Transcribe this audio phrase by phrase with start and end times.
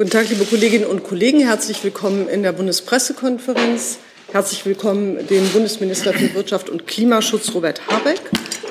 [0.00, 1.40] Guten Tag, liebe Kolleginnen und Kollegen.
[1.40, 3.98] Herzlich willkommen in der Bundespressekonferenz.
[4.32, 8.18] Herzlich willkommen dem Bundesminister für Wirtschaft und Klimaschutz Robert Habeck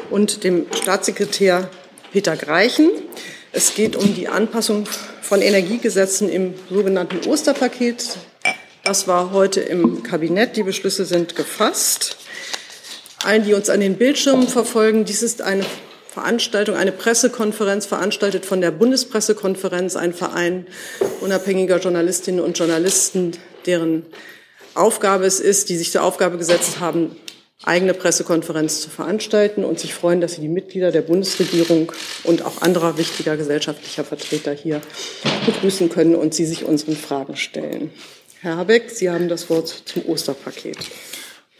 [0.09, 1.69] und dem Staatssekretär
[2.11, 2.89] Peter Greichen.
[3.51, 4.87] Es geht um die Anpassung
[5.21, 8.17] von Energiegesetzen im sogenannten Osterpaket.
[8.83, 10.57] Das war heute im Kabinett.
[10.57, 12.17] Die Beschlüsse sind gefasst.
[13.23, 15.63] Allen, die uns an den Bildschirmen verfolgen, dies ist eine
[16.09, 20.65] Veranstaltung, eine Pressekonferenz veranstaltet von der Bundespressekonferenz, ein Verein
[21.21, 23.33] unabhängiger Journalistinnen und Journalisten,
[23.67, 24.05] deren
[24.73, 27.15] Aufgabe es ist, die sich zur Aufgabe gesetzt haben,
[27.63, 31.91] eigene Pressekonferenz zu veranstalten und sich freuen, dass sie die Mitglieder der Bundesregierung
[32.23, 34.81] und auch anderer wichtiger gesellschaftlicher Vertreter hier
[35.45, 37.91] begrüßen können und sie sich unseren Fragen stellen.
[38.41, 40.77] Herr Habeck, Sie haben das Wort zum Osterpaket.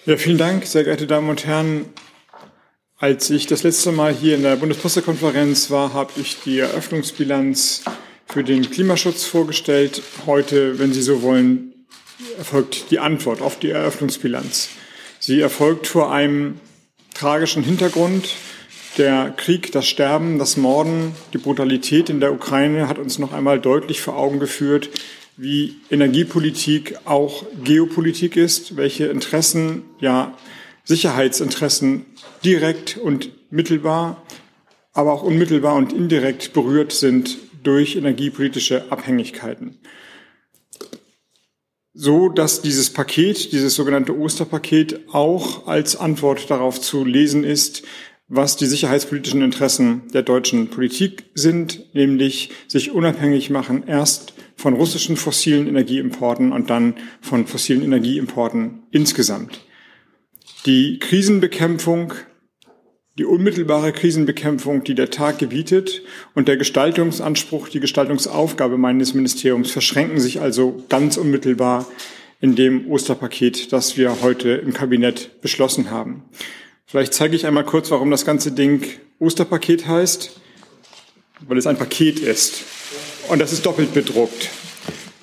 [0.06, 1.86] Ja, vielen Dank, sehr geehrte Damen und Herren.
[3.02, 7.86] Als ich das letzte Mal hier in der Bundespressekonferenz war, habe ich die Eröffnungsbilanz
[8.28, 10.02] für den Klimaschutz vorgestellt.
[10.26, 11.86] Heute, wenn Sie so wollen,
[12.38, 14.68] erfolgt die Antwort auf die Eröffnungsbilanz.
[15.18, 16.60] Sie erfolgt vor einem
[17.14, 18.32] tragischen Hintergrund.
[18.98, 23.62] Der Krieg, das Sterben, das Morden, die Brutalität in der Ukraine hat uns noch einmal
[23.62, 24.90] deutlich vor Augen geführt,
[25.38, 30.38] wie Energiepolitik auch Geopolitik ist, welche Interessen, ja,
[30.90, 32.08] Sicherheitsinteressen
[32.44, 34.26] direkt und mittelbar,
[34.92, 39.78] aber auch unmittelbar und indirekt berührt sind durch energiepolitische Abhängigkeiten.
[41.94, 47.84] So dass dieses Paket, dieses sogenannte Osterpaket auch als Antwort darauf zu lesen ist,
[48.28, 55.18] was die sicherheitspolitischen Interessen der deutschen Politik sind, nämlich sich unabhängig machen erst von russischen
[55.18, 59.69] fossilen Energieimporten und dann von fossilen Energieimporten insgesamt.
[60.66, 62.14] Die Krisenbekämpfung,
[63.18, 66.02] die unmittelbare Krisenbekämpfung, die der Tag gebietet
[66.36, 71.88] und der Gestaltungsanspruch, die Gestaltungsaufgabe meines Ministeriums verschränken sich also ganz unmittelbar
[72.42, 76.24] in dem Osterpaket, das wir heute im Kabinett beschlossen haben.
[76.86, 78.84] Vielleicht zeige ich einmal kurz, warum das ganze Ding
[79.20, 80.42] Osterpaket heißt,
[81.48, 82.64] weil es ein Paket ist.
[83.30, 84.50] Und das ist doppelt bedruckt.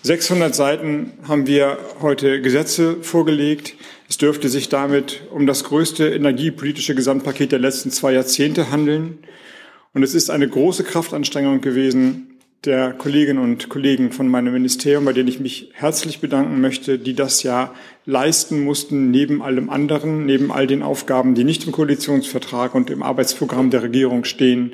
[0.02, 3.74] 600 Seiten haben wir heute Gesetze vorgelegt.
[4.08, 9.18] Es dürfte sich damit um das größte energiepolitische Gesamtpaket der letzten zwei Jahrzehnte handeln.
[9.94, 12.36] Und es ist eine große Kraftanstrengung gewesen
[12.66, 17.14] der Kolleginnen und Kollegen von meinem Ministerium, bei denen ich mich herzlich bedanken möchte, die
[17.14, 17.72] das ja
[18.04, 23.02] leisten mussten, neben allem anderen, neben all den Aufgaben, die nicht im Koalitionsvertrag und im
[23.02, 24.72] Arbeitsprogramm der Regierung stehen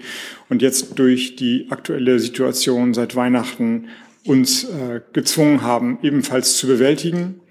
[0.49, 3.89] und jetzt durch die aktuelle Situation seit Weihnachten
[4.25, 7.42] uns äh, gezwungen haben, ebenfalls zu bewältigen.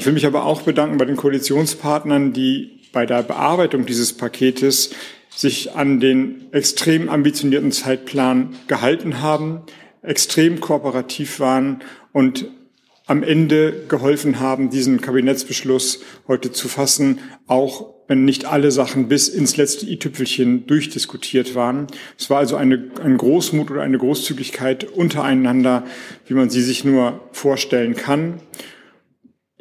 [0.00, 4.90] Ich will mich aber auch bedanken bei den Koalitionspartnern, die bei der Bearbeitung dieses Paketes
[5.28, 9.62] sich an den extrem ambitionierten Zeitplan gehalten haben,
[10.02, 11.80] extrem kooperativ waren
[12.12, 12.46] und
[13.06, 19.28] am Ende geholfen haben, diesen Kabinettsbeschluss heute zu fassen, auch wenn nicht alle Sachen bis
[19.28, 21.88] ins letzte i-Tüpfelchen durchdiskutiert waren.
[22.16, 25.84] Es war also eine, ein Großmut oder eine Großzügigkeit untereinander,
[26.26, 28.40] wie man sie sich nur vorstellen kann.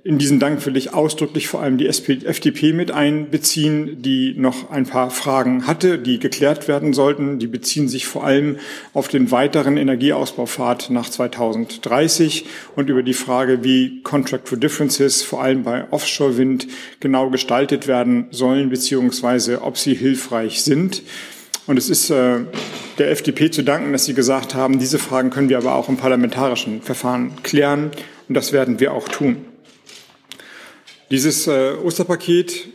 [0.07, 4.85] In diesen Dank will ich ausdrücklich vor allem die FDP mit einbeziehen, die noch ein
[4.85, 7.39] paar Fragen hatte, die geklärt werden sollten.
[7.39, 8.55] Die beziehen sich vor allem
[8.93, 12.45] auf den weiteren Energieausbaupfad nach 2030
[12.77, 16.69] und über die Frage, wie Contract for Differences vor allem bei Offshore-Wind
[17.01, 21.03] genau gestaltet werden sollen, beziehungsweise ob sie hilfreich sind.
[21.65, 22.45] Und es ist äh,
[22.97, 25.97] der FDP zu danken, dass Sie gesagt haben, diese Fragen können wir aber auch im
[25.97, 27.91] parlamentarischen Verfahren klären.
[28.29, 29.35] Und das werden wir auch tun.
[31.09, 32.67] Dieses äh, Osterpaket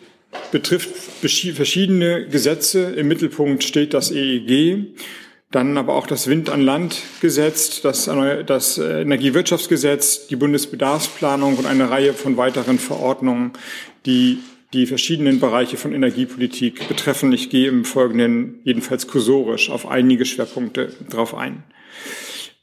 [0.51, 2.93] betrifft verschiedene Gesetze.
[2.93, 4.95] Im Mittelpunkt steht das EEG,
[5.51, 8.11] dann aber auch das Wind an Land Gesetz, das,
[8.47, 13.53] das äh, Energiewirtschaftsgesetz, die Bundesbedarfsplanung und eine Reihe von weiteren Verordnungen,
[14.07, 14.39] die
[14.73, 17.31] die verschiedenen Bereiche von Energiepolitik betreffen.
[17.33, 21.63] Ich gehe im Folgenden jedenfalls kursorisch auf einige Schwerpunkte drauf ein.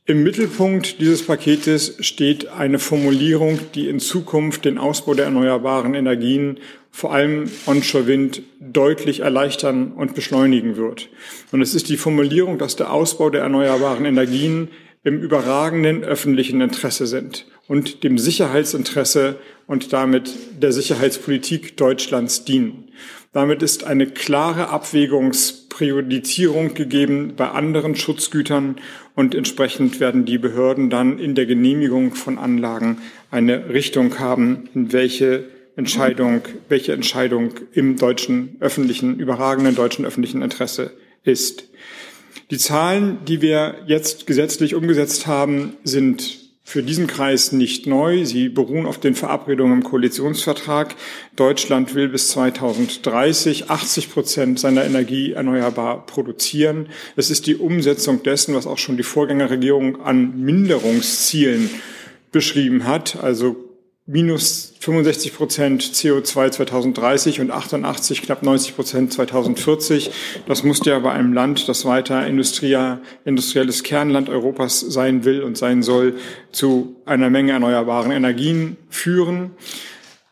[0.10, 6.58] Im Mittelpunkt dieses Paketes steht eine Formulierung, die in Zukunft den Ausbau der erneuerbaren Energien,
[6.90, 11.10] vor allem Onshore-Wind, deutlich erleichtern und beschleunigen wird.
[11.52, 14.70] Und es ist die Formulierung, dass der Ausbau der erneuerbaren Energien
[15.04, 19.36] im überragenden öffentlichen Interesse sind und dem Sicherheitsinteresse
[19.68, 22.90] und damit der Sicherheitspolitik Deutschlands dienen.
[23.32, 24.70] Damit ist eine klare
[25.80, 28.76] Abwägungspriorisierung gegeben bei anderen Schutzgütern
[29.16, 32.98] und entsprechend werden die Behörden dann in der Genehmigung von Anlagen
[33.32, 35.46] eine Richtung haben, in welche
[35.78, 40.92] Entscheidung, welche Entscheidung im deutschen öffentlichen, überragenden deutschen öffentlichen Interesse
[41.24, 41.70] ist.
[42.52, 48.26] Die Zahlen, die wir jetzt gesetzlich umgesetzt haben, sind für diesen Kreis nicht neu.
[48.26, 50.96] Sie beruhen auf den Verabredungen im Koalitionsvertrag.
[51.36, 56.90] Deutschland will bis 2030 80 Prozent seiner Energie erneuerbar produzieren.
[57.16, 61.72] Es ist die Umsetzung dessen, was auch schon die Vorgängerregierung an Minderungszielen
[62.32, 63.69] beschrieben hat, also
[64.12, 70.10] minus 65 Prozent CO2 2030 und 88, knapp 90 Prozent 2040.
[70.48, 75.84] Das muss ja bei einem Land, das weiter industrielles Kernland Europas sein will und sein
[75.84, 76.16] soll,
[76.52, 79.52] zu einer Menge erneuerbaren Energien führen.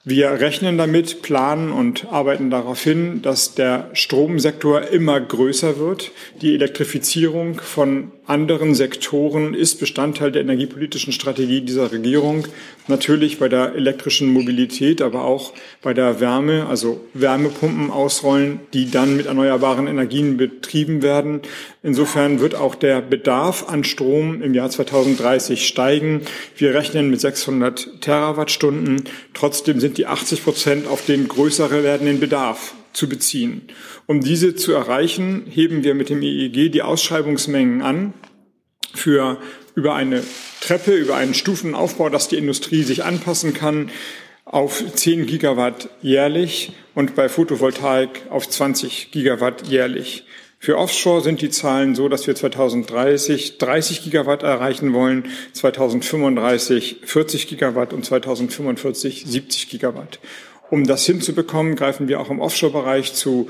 [0.04, 6.12] Wir rechnen damit, planen und arbeiten darauf hin, dass der Stromsektor immer größer wird.
[6.42, 12.48] Die Elektrifizierung von anderen Sektoren ist Bestandteil der energiepolitischen Strategie dieser Regierung.
[12.88, 19.16] Natürlich bei der elektrischen Mobilität, aber auch bei der Wärme, also Wärmepumpen ausrollen, die dann
[19.16, 21.42] mit erneuerbaren Energien betrieben werden.
[21.84, 26.22] Insofern wird auch der Bedarf an Strom im Jahr 2030 steigen.
[26.58, 29.04] Wir rechnen mit 600 Terawattstunden.
[29.34, 33.62] Trotzdem sind die 80 Prozent auf den größer werdenden Bedarf zu beziehen.
[34.08, 38.14] Um diese zu erreichen, heben wir mit dem EEG die Ausschreibungsmengen an
[38.94, 39.38] für
[39.76, 40.24] über eine
[40.62, 43.92] Treppe, über einen Stufenaufbau, dass die Industrie sich anpassen kann,
[44.44, 50.26] auf 10 Gigawatt jährlich und bei Photovoltaik auf 20 Gigawatt jährlich.
[50.60, 57.48] Für Offshore sind die Zahlen so, dass wir 2030 30 Gigawatt erreichen wollen, 2035 40
[57.48, 60.20] Gigawatt und 2045 70 Gigawatt.
[60.70, 63.50] Um das hinzubekommen, greifen wir auch im Offshore-Bereich zu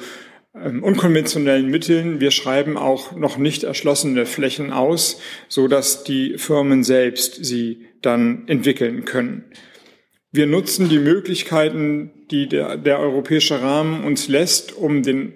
[0.55, 2.19] ähm, unkonventionellen Mitteln.
[2.19, 8.47] Wir schreiben auch noch nicht erschlossene Flächen aus, so dass die Firmen selbst sie dann
[8.47, 9.45] entwickeln können.
[10.31, 15.35] Wir nutzen die Möglichkeiten, die der, der europäische Rahmen uns lässt, um den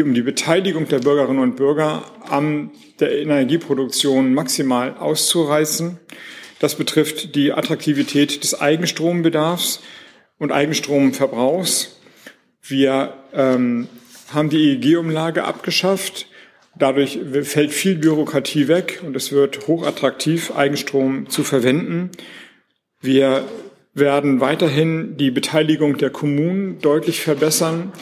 [0.00, 5.98] um die Beteiligung der Bürgerinnen und Bürger an der Energieproduktion maximal auszureißen.
[6.58, 9.80] Das betrifft die Attraktivität des Eigenstrombedarfs
[10.38, 12.00] und Eigenstromverbrauchs.
[12.62, 13.88] Wir ähm,
[14.32, 16.26] haben die EEG-Umlage abgeschafft.
[16.76, 22.10] Dadurch fällt viel Bürokratie weg und es wird hochattraktiv, Eigenstrom zu verwenden.
[23.00, 23.44] Wir
[23.92, 27.92] werden weiterhin die Beteiligung der Kommunen deutlich verbessern,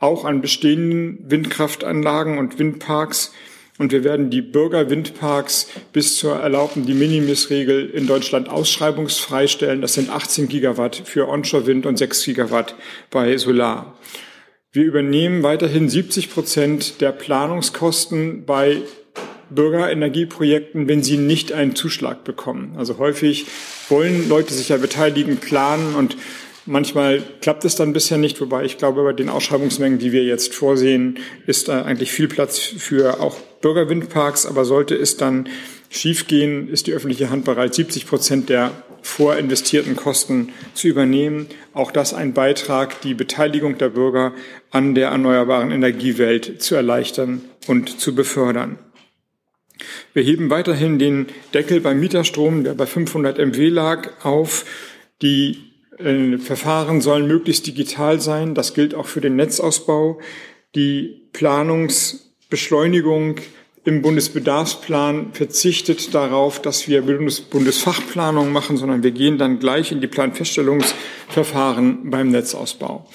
[0.00, 3.32] auch an bestehenden Windkraftanlagen und Windparks.
[3.76, 9.80] Und wir werden die Bürgerwindparks bis zur erlaubten De Minimis-Regel in Deutschland ausschreibungsfrei stellen.
[9.80, 12.76] Das sind 18 Gigawatt für Onshore-Wind und 6 Gigawatt
[13.10, 13.98] bei Solar.
[14.70, 18.82] Wir übernehmen weiterhin 70 Prozent der Planungskosten bei
[19.50, 22.74] Bürgerenergieprojekten, wenn sie nicht einen Zuschlag bekommen.
[22.76, 23.46] Also häufig
[23.88, 26.16] wollen Leute sich ja beteiligen, planen und
[26.66, 30.54] Manchmal klappt es dann bisher nicht, wobei ich glaube, bei den Ausschreibungsmengen, die wir jetzt
[30.54, 34.46] vorsehen, ist da eigentlich viel Platz für auch Bürgerwindparks.
[34.46, 35.48] Aber sollte es dann
[35.90, 38.70] schiefgehen, ist die öffentliche Hand bereit, 70 Prozent der
[39.02, 41.48] vorinvestierten Kosten zu übernehmen.
[41.74, 44.32] Auch das ein Beitrag, die Beteiligung der Bürger
[44.70, 48.78] an der erneuerbaren Energiewelt zu erleichtern und zu befördern.
[50.14, 54.64] Wir heben weiterhin den Deckel beim Mieterstrom, der bei 500 MW lag, auf.
[55.20, 58.54] Die äh, Verfahren sollen möglichst digital sein.
[58.54, 60.20] Das gilt auch für den Netzausbau.
[60.74, 63.40] Die Planungsbeschleunigung
[63.84, 70.00] im Bundesbedarfsplan verzichtet darauf, dass wir Bundes Bundesfachplanung machen, sondern wir gehen dann gleich in
[70.00, 73.06] die Planfeststellungsverfahren beim Netzausbau.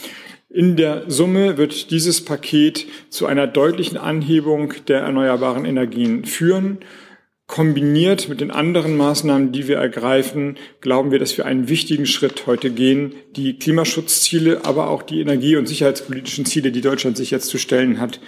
[0.51, 6.79] In der Summe wird dieses Paket zu einer deutlichen Anhebung der erneuerbaren Energien führen.
[7.49, 12.45] Kombiniert mit den anderen Maßnahmen, die wir ergreifen, glauben wir, dass wir einen wichtigen Schritt
[12.45, 17.47] heute gehen, die Klimaschutzziele, aber auch die energie- und sicherheitspolitischen Ziele, die Deutschland sich jetzt
[17.47, 18.19] zu stellen hat,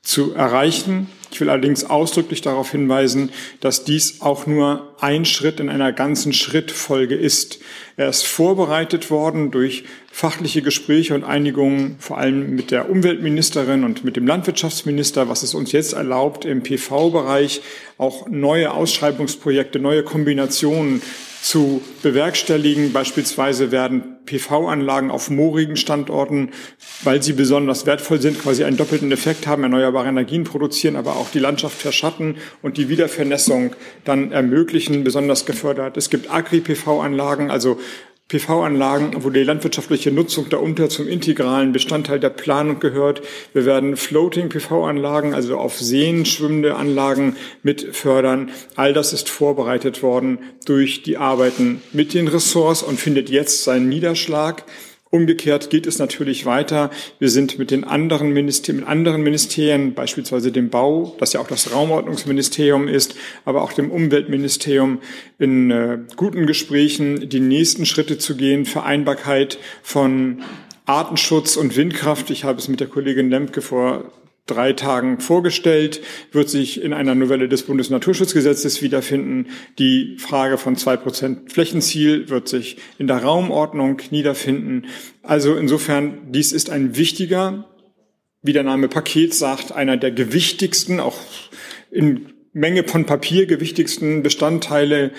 [0.00, 1.10] zu erreichen.
[1.30, 6.32] Ich will allerdings ausdrücklich darauf hinweisen, dass dies auch nur ein Schritt in einer ganzen
[6.32, 7.60] Schrittfolge ist.
[7.98, 14.04] Er ist vorbereitet worden durch fachliche Gespräche und Einigungen, vor allem mit der Umweltministerin und
[14.04, 17.62] mit dem Landwirtschaftsminister, was es uns jetzt erlaubt, im PV-Bereich
[17.96, 21.00] auch neue Ausschreibungsprojekte, neue Kombinationen
[21.42, 22.92] zu bewerkstelligen.
[22.92, 26.50] Beispielsweise werden PV-Anlagen auf moorigen Standorten,
[27.02, 31.30] weil sie besonders wertvoll sind, quasi einen doppelten Effekt haben, erneuerbare Energien produzieren, aber auch
[31.30, 33.74] die Landschaft verschatten und die Wiedervernässung
[34.04, 35.96] dann ermöglichen, besonders gefördert.
[35.96, 37.78] Es gibt Agri-PV-Anlagen, also
[38.30, 43.22] PV-Anlagen, wo die landwirtschaftliche Nutzung darunter zum integralen Bestandteil der Planung gehört.
[43.52, 48.50] Wir werden Floating-PV-Anlagen, also auf Seen schwimmende Anlagen mit fördern.
[48.76, 53.88] All das ist vorbereitet worden durch die Arbeiten mit den Ressorts und findet jetzt seinen
[53.88, 54.64] Niederschlag.
[55.12, 56.88] Umgekehrt geht es natürlich weiter.
[57.18, 61.48] Wir sind mit den anderen Ministerien, mit anderen Ministerien, beispielsweise dem Bau, das ja auch
[61.48, 65.00] das Raumordnungsministerium ist, aber auch dem Umweltministerium
[65.40, 70.42] in äh, guten Gesprächen, die nächsten Schritte zu gehen, Vereinbarkeit von
[70.86, 72.30] Artenschutz und Windkraft.
[72.30, 74.12] Ich habe es mit der Kollegin Lemke vor
[74.50, 76.00] drei Tagen vorgestellt,
[76.32, 79.46] wird sich in einer Novelle des Bundesnaturschutzgesetzes wiederfinden.
[79.78, 84.86] Die Frage von zwei Prozent Flächenziel wird sich in der Raumordnung niederfinden.
[85.22, 87.66] Also insofern, dies ist ein wichtiger,
[88.42, 91.18] wie der Name Paket sagt, einer der gewichtigsten, auch
[91.90, 95.12] in Menge von Papier gewichtigsten Bestandteile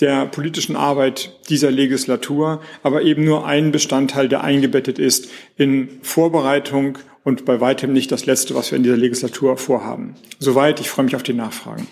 [0.00, 6.98] der politischen Arbeit dieser Legislatur, aber eben nur ein Bestandteil, der eingebettet ist in Vorbereitung
[7.24, 10.14] und bei weitem nicht das Letzte, was wir in dieser Legislatur vorhaben.
[10.38, 11.86] Soweit, ich freue mich auf die Nachfragen.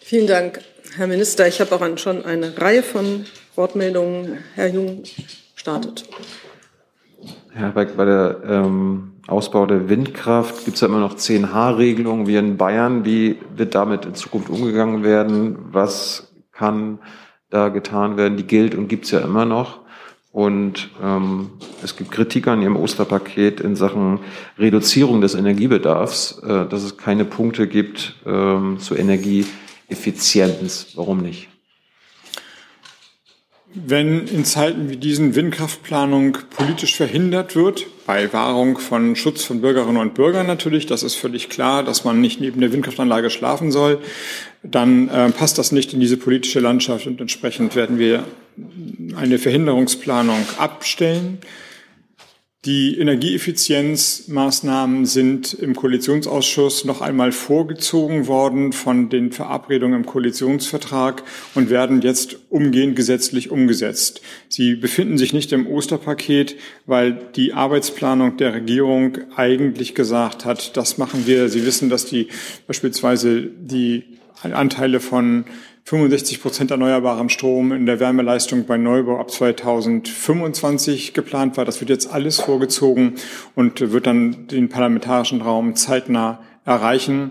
[0.00, 0.60] Vielen Dank,
[0.96, 1.48] Herr Minister.
[1.48, 3.26] Ich habe auch schon eine Reihe von
[3.56, 4.38] Wortmeldungen.
[4.54, 5.02] Herr Jung
[5.54, 6.04] startet.
[7.52, 12.36] Herr Beck, bei der ähm, Ausbau der Windkraft gibt es ja immer noch 10H-Regelungen wie
[12.36, 13.04] in Bayern.
[13.04, 15.56] Wie wird damit in Zukunft umgegangen werden?
[15.72, 16.25] Was
[16.56, 16.98] kann
[17.50, 18.36] da getan werden?
[18.36, 19.80] Die gilt und gibt es ja immer noch.
[20.32, 24.20] Und ähm, es gibt Kritik an Ihrem Osterpaket in Sachen
[24.58, 30.88] Reduzierung des Energiebedarfs, äh, dass es keine Punkte gibt ähm, zur Energieeffizienz.
[30.94, 31.48] Warum nicht?
[33.84, 39.98] Wenn in Zeiten wie diesen Windkraftplanung politisch verhindert wird, bei Wahrung von Schutz von Bürgerinnen
[39.98, 43.98] und Bürgern natürlich, das ist völlig klar, dass man nicht neben der Windkraftanlage schlafen soll,
[44.62, 48.24] dann äh, passt das nicht in diese politische Landschaft und entsprechend werden wir
[49.14, 51.36] eine Verhinderungsplanung abstellen.
[52.66, 61.22] Die Energieeffizienzmaßnahmen sind im Koalitionsausschuss noch einmal vorgezogen worden von den Verabredungen im Koalitionsvertrag
[61.54, 64.20] und werden jetzt umgehend gesetzlich umgesetzt.
[64.48, 66.56] Sie befinden sich nicht im Osterpaket,
[66.86, 71.48] weil die Arbeitsplanung der Regierung eigentlich gesagt hat, das machen wir.
[71.48, 72.26] Sie wissen, dass die
[72.66, 74.02] beispielsweise die
[74.42, 75.44] Anteile von
[75.86, 81.64] 65 Prozent erneuerbarem Strom in der Wärmeleistung bei Neubau ab 2025 geplant war.
[81.64, 83.14] Das wird jetzt alles vorgezogen
[83.54, 87.30] und wird dann den parlamentarischen Raum zeitnah erreichen.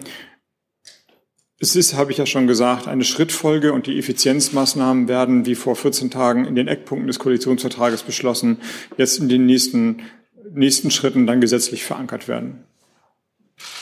[1.60, 5.76] Es ist, habe ich ja schon gesagt, eine Schrittfolge und die Effizienzmaßnahmen werden, wie vor
[5.76, 8.60] 14 Tagen in den Eckpunkten des Koalitionsvertrages beschlossen,
[8.96, 10.04] jetzt in den nächsten,
[10.54, 12.64] nächsten Schritten dann gesetzlich verankert werden.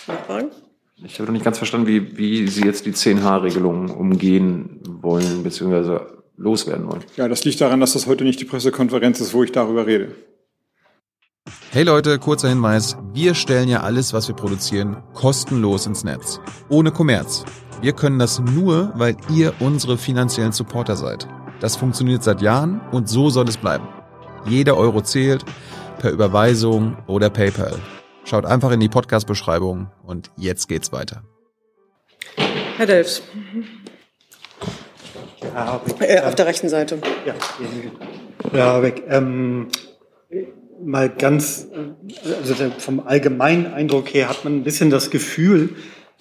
[0.08, 0.50] Nachfragen?
[0.95, 6.23] Ich habe noch nicht ganz verstanden, wie, wie Sie jetzt die 10H-Regelung umgehen wollen, beziehungsweise
[6.38, 7.03] loswerden wollen.
[7.17, 10.15] Ja, das liegt daran, dass das heute nicht die Pressekonferenz ist, wo ich darüber rede.
[11.71, 12.95] Hey Leute, kurzer Hinweis.
[13.13, 16.39] Wir stellen ja alles, was wir produzieren, kostenlos ins Netz.
[16.69, 17.43] Ohne Kommerz.
[17.81, 21.27] Wir können das nur, weil ihr unsere finanziellen Supporter seid.
[21.59, 23.88] Das funktioniert seit Jahren und so soll es bleiben.
[24.45, 25.43] Jeder Euro zählt,
[26.00, 27.79] per Überweisung oder PayPal.
[28.25, 31.24] Schaut einfach in die Podcast-Beschreibung und jetzt geht's weiter.
[32.77, 33.22] Herr Delfs.
[35.53, 37.00] Ja, äh, auf der rechten Seite.
[37.25, 37.36] Ja,
[38.53, 39.03] ja weg.
[39.10, 39.68] Ähm,
[40.82, 41.68] mal ganz,
[42.25, 45.75] also vom allgemeinen Eindruck her hat man ein bisschen das Gefühl,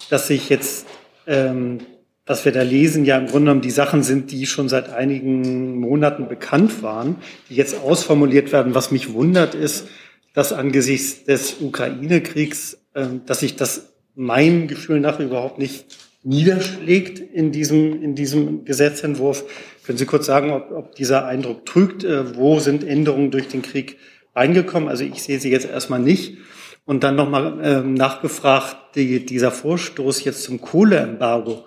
[0.09, 0.85] dass sich jetzt,
[1.25, 1.79] ähm,
[2.25, 5.79] was wir da lesen, ja im Grunde genommen die Sachen sind, die schon seit einigen
[5.79, 7.15] Monaten bekannt waren,
[7.49, 8.75] die jetzt ausformuliert werden.
[8.75, 9.87] Was mich wundert ist,
[10.33, 15.85] dass angesichts des Ukraine-Kriegs, äh, dass sich das meinem Gefühl nach überhaupt nicht
[16.23, 19.43] niederschlägt in diesem, in diesem Gesetzentwurf.
[19.85, 22.03] Können Sie kurz sagen, ob, ob dieser Eindruck trügt?
[22.03, 23.97] Äh, wo sind Änderungen durch den Krieg
[24.35, 24.89] reingekommen?
[24.89, 26.37] Also ich sehe sie jetzt erstmal nicht.
[26.85, 31.65] Und dann nochmal ähm, nachgefragt, die, dieser Vorstoß jetzt zum Kohleembargo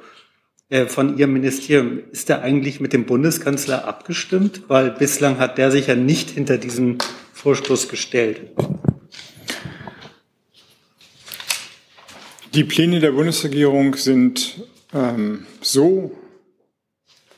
[0.69, 4.63] äh, von Ihrem Ministerium, ist der eigentlich mit dem Bundeskanzler abgestimmt?
[4.69, 6.99] Weil bislang hat der sich ja nicht hinter diesem
[7.47, 8.41] Vorstoß gestellt.
[12.55, 16.11] Die Pläne der Bundesregierung sind ähm, so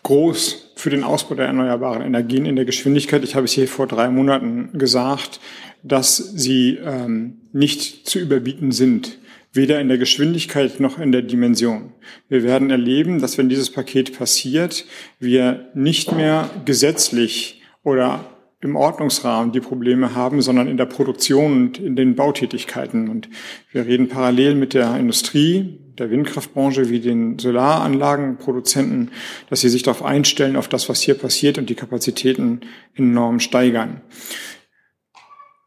[0.04, 3.86] groß für den Ausbau der erneuerbaren Energien in der Geschwindigkeit, ich habe es hier vor
[3.86, 5.40] drei Monaten gesagt,
[5.82, 9.18] dass sie ähm, nicht zu überbieten sind,
[9.52, 11.92] weder in der Geschwindigkeit noch in der Dimension.
[12.30, 14.86] Wir werden erleben, dass wenn dieses Paket passiert,
[15.20, 18.24] wir nicht mehr gesetzlich oder
[18.60, 23.08] im Ordnungsrahmen die Probleme haben, sondern in der Produktion und in den Bautätigkeiten.
[23.08, 23.28] Und
[23.70, 29.10] wir reden parallel mit der Industrie, der Windkraftbranche wie den Solaranlagenproduzenten,
[29.48, 32.62] dass sie sich darauf einstellen, auf das, was hier passiert und die Kapazitäten
[32.94, 34.00] enorm steigern.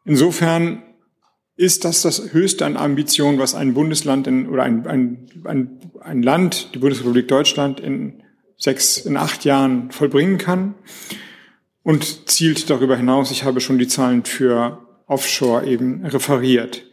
[0.04, 0.84] Insofern
[1.56, 6.24] ist das das höchste an Ambition, was ein Bundesland in, oder ein, ein, ein, ein
[6.24, 8.24] Land, die Bundesrepublik Deutschland, in
[8.58, 10.76] sechs, in acht Jahren vollbringen kann.
[11.84, 13.32] Und zielt darüber hinaus.
[13.32, 16.86] Ich habe schon die Zahlen für Offshore eben referiert.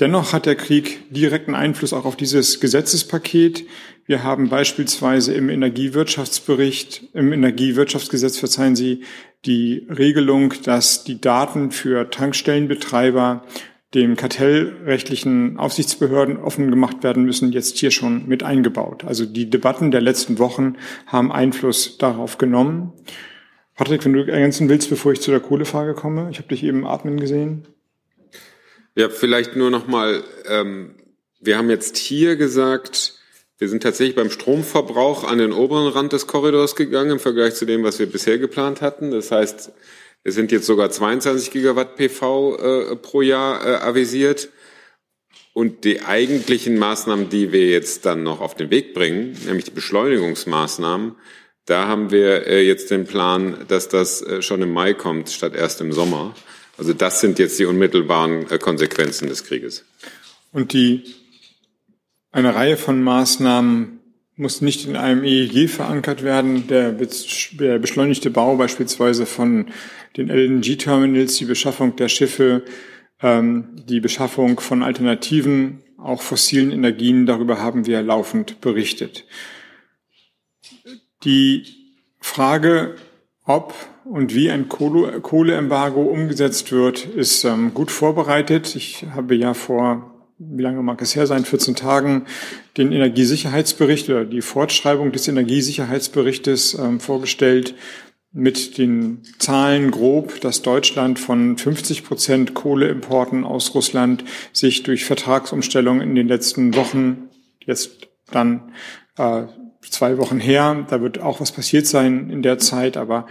[0.00, 3.64] Dennoch hat der Krieg direkten Einfluss auch auf dieses Gesetzespaket.
[4.06, 9.04] Wir haben beispielsweise im Energiewirtschaftsbericht, im Energiewirtschaftsgesetz, verzeihen Sie,
[9.44, 13.44] die Regelung, dass die Daten für Tankstellenbetreiber
[13.94, 19.04] dem kartellrechtlichen Aufsichtsbehörden offen gemacht werden müssen, jetzt hier schon mit eingebaut.
[19.04, 20.74] Also die Debatten der letzten Wochen
[21.06, 22.92] haben Einfluss darauf genommen.
[23.74, 26.86] Patrick, wenn du ergänzen willst, bevor ich zu der Kohlefrage komme, ich habe dich eben
[26.86, 27.66] atmen gesehen.
[28.96, 30.22] Ja, vielleicht nur noch mal.
[30.46, 30.94] Ähm,
[31.40, 33.14] wir haben jetzt hier gesagt,
[33.58, 37.66] wir sind tatsächlich beim Stromverbrauch an den oberen Rand des Korridors gegangen im Vergleich zu
[37.66, 39.10] dem, was wir bisher geplant hatten.
[39.10, 39.72] Das heißt,
[40.22, 44.48] es sind jetzt sogar 22 Gigawatt PV äh, pro Jahr äh, avisiert.
[45.52, 49.70] Und die eigentlichen Maßnahmen, die wir jetzt dann noch auf den Weg bringen, nämlich die
[49.70, 51.14] Beschleunigungsmaßnahmen,
[51.66, 55.54] da haben wir äh, jetzt den Plan, dass das äh, schon im Mai kommt, statt
[55.54, 56.34] erst im Sommer.
[56.76, 59.84] Also das sind jetzt die unmittelbaren äh, Konsequenzen des Krieges.
[60.52, 61.04] Und die,
[62.32, 64.00] eine Reihe von Maßnahmen
[64.36, 66.66] muss nicht in einem EEG verankert werden.
[66.66, 69.66] Der, beschleunigte Bau beispielsweise von
[70.16, 72.64] den LNG-Terminals, die Beschaffung der Schiffe,
[73.22, 79.24] ähm, die Beschaffung von Alternativen, auch fossilen Energien, darüber haben wir laufend berichtet.
[81.24, 81.64] Die
[82.20, 82.96] Frage,
[83.44, 88.76] ob und wie ein Kohleembargo umgesetzt wird, ist ähm, gut vorbereitet.
[88.76, 92.26] Ich habe ja vor, wie lange mag es her sein, 14 Tagen
[92.76, 97.74] den Energiesicherheitsbericht oder die Fortschreibung des Energiesicherheitsberichtes ähm, vorgestellt
[98.32, 106.00] mit den Zahlen grob, dass Deutschland von 50 Prozent Kohleimporten aus Russland sich durch Vertragsumstellung
[106.00, 107.28] in den letzten Wochen
[107.64, 108.72] jetzt dann
[109.16, 109.44] äh,
[109.90, 110.86] zwei Wochen her.
[110.88, 113.26] Da wird auch was passiert sein in der Zeit, aber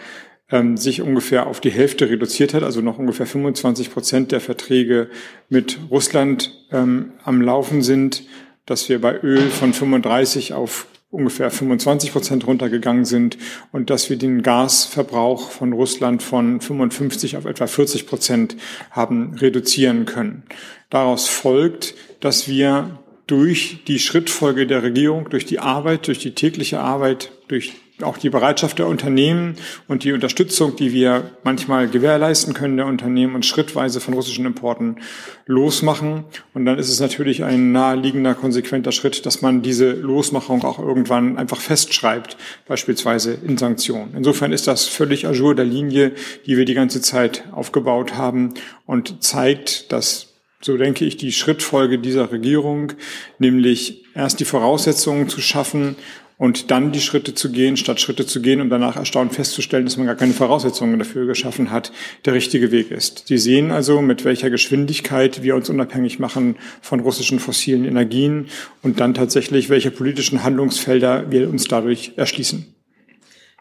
[0.49, 5.09] ähm, sich ungefähr auf die Hälfte reduziert hat, also noch ungefähr 25 Prozent der Verträge
[5.49, 8.23] mit Russland ähm, am Laufen sind,
[8.65, 13.37] dass wir bei Öl von 35 auf ungefähr 25 Prozent runtergegangen sind
[13.71, 18.57] und dass wir den Gasverbrauch von Russland von 55 auf etwa 40 Prozent
[18.89, 20.43] haben reduzieren können.
[20.89, 26.79] Daraus folgt, dass wir durch die Schrittfolge der Regierung, durch die Arbeit, durch die tägliche
[26.79, 29.55] Arbeit, durch auch die Bereitschaft der Unternehmen
[29.87, 34.97] und die Unterstützung, die wir manchmal gewährleisten können der Unternehmen und schrittweise von russischen Importen
[35.45, 36.25] losmachen.
[36.53, 41.37] Und dann ist es natürlich ein naheliegender, konsequenter Schritt, dass man diese Losmachung auch irgendwann
[41.37, 42.35] einfach festschreibt,
[42.67, 44.13] beispielsweise in Sanktionen.
[44.17, 46.13] Insofern ist das völlig Ajour der Linie,
[46.47, 48.55] die wir die ganze Zeit aufgebaut haben
[48.87, 50.32] und zeigt, dass
[50.63, 52.93] so denke ich, die Schrittfolge dieser Regierung,
[53.39, 55.95] nämlich erst die Voraussetzungen zu schaffen
[56.37, 59.97] und dann die Schritte zu gehen, statt Schritte zu gehen und danach erstaunt festzustellen, dass
[59.97, 61.91] man gar keine Voraussetzungen dafür geschaffen hat,
[62.25, 63.27] der richtige Weg ist.
[63.27, 68.47] Sie sehen also, mit welcher Geschwindigkeit wir uns unabhängig machen von russischen fossilen Energien
[68.81, 72.65] und dann tatsächlich, welche politischen Handlungsfelder wir uns dadurch erschließen.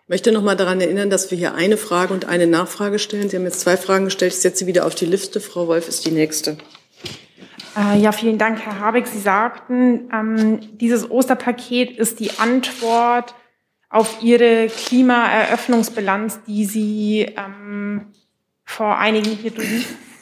[0.04, 3.30] Ich möchte noch mal daran erinnern, dass wir hier eine Frage und eine Nachfrage stellen.
[3.30, 4.32] Sie haben jetzt zwei Fragen gestellt.
[4.32, 5.40] Ich setze sie wieder auf die Liste.
[5.40, 6.58] Frau Wolf ist die nächste.
[7.76, 9.06] Äh, ja, vielen Dank, Herr Habeck.
[9.06, 13.34] Sie sagten, ähm, dieses Osterpaket ist die Antwort
[13.88, 18.12] auf Ihre Klimaeröffnungsbilanz, die Sie ähm,
[18.64, 19.52] vor einigen hier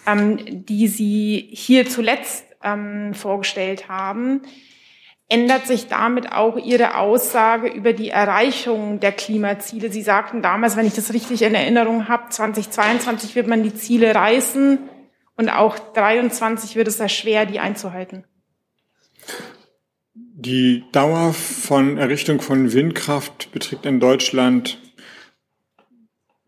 [0.06, 4.42] ähm, die Sie hier zuletzt ähm, vorgestellt haben.
[5.28, 9.92] Ändert sich damit auch Ihre Aussage über die Erreichung der Klimaziele?
[9.92, 14.14] Sie sagten damals, wenn ich das richtig in Erinnerung habe, 2022 wird man die Ziele
[14.14, 14.78] reißen.
[15.40, 18.24] Und auch 23 wird es sehr schwer, die einzuhalten.
[20.12, 24.76] Die Dauer von Errichtung von Windkraft beträgt in Deutschland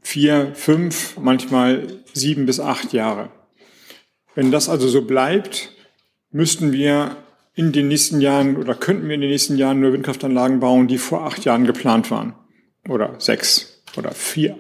[0.03, 3.31] vier, fünf, manchmal sieben bis acht Jahre.
[4.35, 5.71] Wenn das also so bleibt,
[6.31, 7.17] müssten wir
[7.55, 10.99] in den nächsten Jahren oder könnten wir in den nächsten Jahren nur Windkraftanlagen bauen, die
[10.99, 12.35] vor acht Jahren geplant waren.
[12.91, 14.59] Oder sechs oder vier.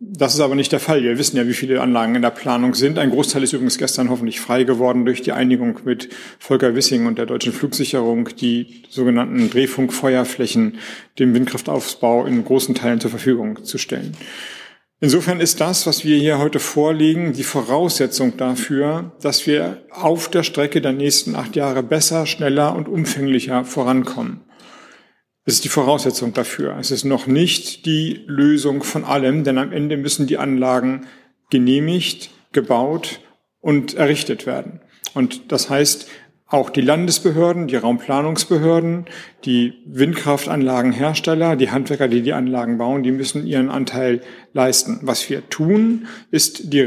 [0.00, 1.02] Das ist aber nicht der Fall.
[1.02, 2.98] Wir wissen ja, wie viele Anlagen in der Planung sind.
[2.98, 6.08] Ein Großteil ist übrigens gestern hoffentlich frei geworden durch die Einigung mit
[6.38, 10.78] Volker Wissing und der deutschen Flugsicherung, die sogenannten Drehfunkfeuerflächen
[11.18, 14.16] dem Windkraftaufbau in großen Teilen zur Verfügung zu stellen.
[15.00, 20.44] Insofern ist das, was wir hier heute vorlegen, die Voraussetzung dafür, dass wir auf der
[20.44, 24.47] Strecke der nächsten acht Jahre besser, schneller und umfänglicher vorankommen.
[25.48, 26.76] Das ist die Voraussetzung dafür.
[26.78, 31.06] Es ist noch nicht die Lösung von allem, denn am Ende müssen die Anlagen
[31.48, 33.20] genehmigt, gebaut
[33.58, 34.82] und errichtet werden.
[35.14, 36.06] Und das heißt,
[36.48, 39.06] auch die Landesbehörden, die Raumplanungsbehörden,
[39.46, 44.20] die Windkraftanlagenhersteller, die Handwerker, die die Anlagen bauen, die müssen ihren Anteil
[44.52, 44.98] leisten.
[45.00, 46.82] Was wir tun, ist die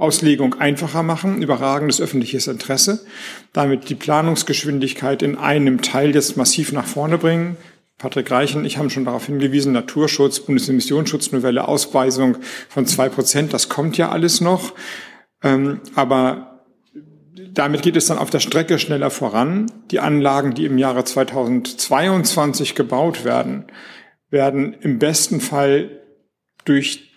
[0.00, 3.04] Rechtsauslegung einfacher machen, überragendes öffentliches Interesse,
[3.52, 7.56] damit die Planungsgeschwindigkeit in einem Teil jetzt massiv nach vorne bringen.
[7.98, 12.38] Patrick Reichen, ich habe schon darauf hingewiesen, Naturschutz, Bundesemissionsschutznovelle, Ausweisung
[12.70, 14.72] von zwei Prozent, das kommt ja alles noch.
[15.42, 16.64] Ähm, aber
[17.52, 19.70] damit geht es dann auf der Strecke schneller voran.
[19.90, 23.66] Die Anlagen, die im Jahre 2022 gebaut werden,
[24.30, 26.00] werden im besten Fall
[26.64, 27.10] durch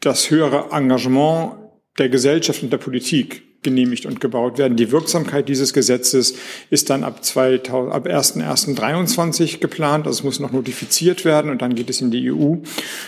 [0.00, 1.67] das höhere Engagement
[1.98, 4.76] der Gesellschaft und der Politik genehmigt und gebaut werden.
[4.76, 6.36] Die Wirksamkeit dieses Gesetzes
[6.70, 10.06] ist dann ab, 2000, ab 1.1.23 geplant.
[10.06, 12.56] Also es muss noch notifiziert werden und dann geht es in die EU,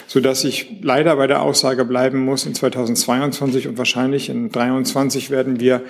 [0.08, 5.60] sodass ich leider bei der Aussage bleiben muss, in 2022 und wahrscheinlich in 2023 werden
[5.60, 5.84] wir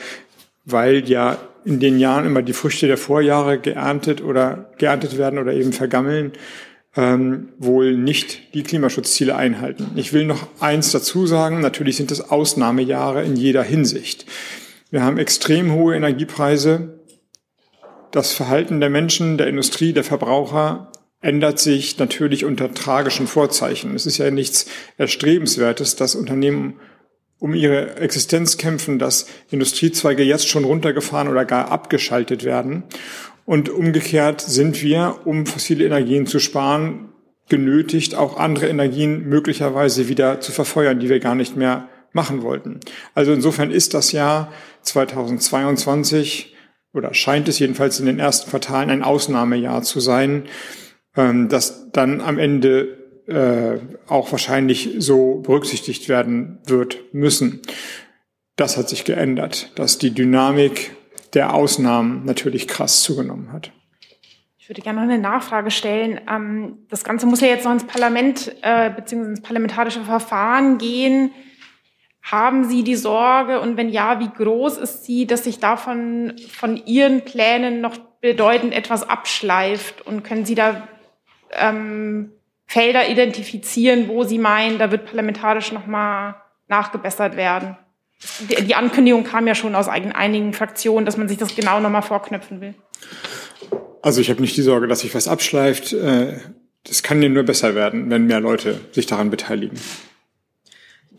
[0.64, 5.52] weil ja in den Jahren immer die Früchte der Vorjahre geerntet oder geerntet werden oder
[5.52, 6.32] eben vergammeln,
[6.96, 9.92] ähm, wohl nicht die Klimaschutzziele einhalten.
[9.94, 11.60] Ich will noch eins dazu sagen.
[11.60, 14.26] Natürlich sind es Ausnahmejahre in jeder Hinsicht.
[14.90, 17.00] Wir haben extrem hohe Energiepreise.
[18.10, 23.94] Das Verhalten der Menschen, der Industrie, der Verbraucher ändert sich natürlich unter tragischen Vorzeichen.
[23.94, 26.80] Es ist ja nichts Erstrebenswertes, dass Unternehmen
[27.38, 32.84] um ihre Existenz kämpfen, dass Industriezweige jetzt schon runtergefahren oder gar abgeschaltet werden.
[33.44, 37.10] Und umgekehrt sind wir, um fossile Energien zu sparen,
[37.48, 42.80] genötigt, auch andere Energien möglicherweise wieder zu verfeuern, die wir gar nicht mehr machen wollten.
[43.14, 46.56] Also insofern ist das Jahr 2022
[46.92, 50.44] oder scheint es jedenfalls in den ersten Quartalen ein Ausnahmejahr zu sein,
[51.16, 57.60] ähm, das dann am Ende äh, auch wahrscheinlich so berücksichtigt werden wird müssen.
[58.56, 60.96] Das hat sich geändert, dass die Dynamik
[61.34, 63.72] der Ausnahmen natürlich krass zugenommen hat.
[64.58, 66.20] Ich würde gerne noch eine Nachfrage stellen.
[66.30, 69.30] Ähm, das Ganze muss ja jetzt noch ins Parlament äh, bzw.
[69.30, 71.32] ins parlamentarische Verfahren gehen.
[72.22, 76.76] Haben Sie die Sorge und wenn ja, wie groß ist sie, dass sich davon von
[76.76, 80.06] Ihren Plänen noch bedeutend etwas abschleift?
[80.06, 80.86] Und können Sie da
[81.52, 82.30] ähm,
[82.66, 86.36] Felder identifizieren, wo Sie meinen, da wird parlamentarisch nochmal
[86.68, 87.76] nachgebessert werden.
[88.66, 92.60] Die Ankündigung kam ja schon aus einigen Fraktionen, dass man sich das genau nochmal vorknöpfen
[92.60, 92.74] will.
[94.02, 95.92] Also ich habe nicht die Sorge, dass sich was abschleift.
[95.92, 96.38] Äh,
[96.84, 99.78] das kann ja nur besser werden, wenn mehr Leute sich daran beteiligen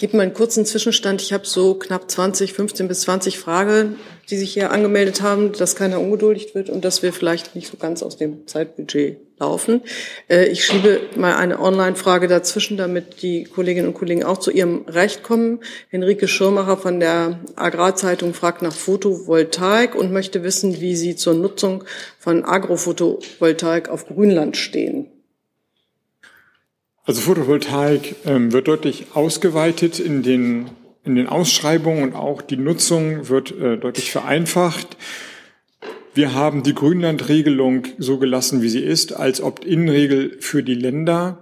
[0.02, 1.22] gebe mal einen kurzen Zwischenstand.
[1.22, 3.98] Ich habe so knapp 20, 15 bis 20 Fragen,
[4.32, 7.78] die sich hier angemeldet haben, dass keiner ungeduldig wird und dass wir vielleicht nicht so
[7.78, 9.82] ganz aus dem Zeitbudget laufen.
[10.30, 14.86] Äh, ich schiebe mal eine Online-Frage dazwischen, damit die Kolleginnen und Kollegen auch zu ihrem
[14.88, 15.60] Recht kommen.
[15.90, 21.84] Henrike Schirmacher von der Agrarzeitung fragt nach Photovoltaik und möchte wissen, wie Sie zur Nutzung
[22.20, 25.08] von Agrophotovoltaik auf Grünland stehen.
[27.04, 30.70] Also Photovoltaik ähm, wird deutlich ausgeweitet in den,
[31.04, 34.98] in den Ausschreibungen und auch die Nutzung wird äh, deutlich vereinfacht.
[36.14, 41.42] Wir haben die Grünlandregelung so gelassen, wie sie ist, als Opt-in-Regel für die Länder.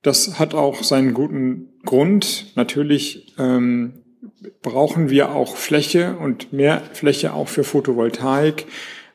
[0.00, 2.46] Das hat auch seinen guten Grund.
[2.54, 4.04] Natürlich ähm,
[4.62, 8.64] brauchen wir auch Fläche und mehr Fläche auch für Photovoltaik.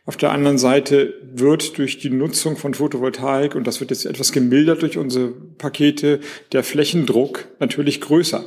[0.06, 4.32] Auf der anderen Seite wird durch die Nutzung von Photovoltaik, und das wird jetzt etwas
[4.32, 6.20] gemildert durch unsere Pakete,
[6.52, 8.44] der Flächendruck natürlich größer,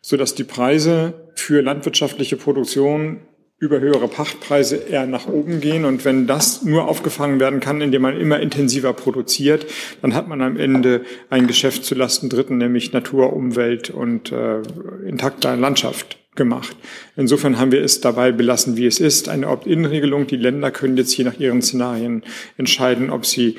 [0.00, 3.20] sodass die Preise für landwirtschaftliche Produktion
[3.62, 5.84] über höhere Pachtpreise eher nach oben gehen.
[5.84, 9.66] Und wenn das nur aufgefangen werden kann, indem man immer intensiver produziert,
[10.02, 14.62] dann hat man am Ende ein Geschäft zu Lasten Dritten, nämlich Natur, Umwelt und äh,
[15.06, 16.76] intakter Landschaft gemacht.
[17.16, 19.28] Insofern haben wir es dabei belassen, wie es ist.
[19.28, 20.26] Eine Opt-in-Regelung.
[20.26, 22.24] Die Länder können jetzt je nach ihren Szenarien
[22.56, 23.58] entscheiden, ob sie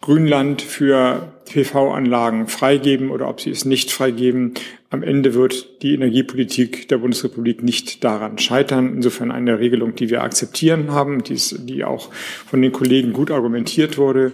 [0.00, 4.54] Grünland für PV-Anlagen freigeben oder ob sie es nicht freigeben.
[4.88, 8.94] Am Ende wird die Energiepolitik der Bundesrepublik nicht daran scheitern.
[8.94, 12.10] Insofern eine Regelung, die wir akzeptieren haben, die, die auch
[12.46, 14.32] von den Kollegen gut argumentiert wurde.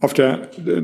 [0.00, 0.82] Auf der äh,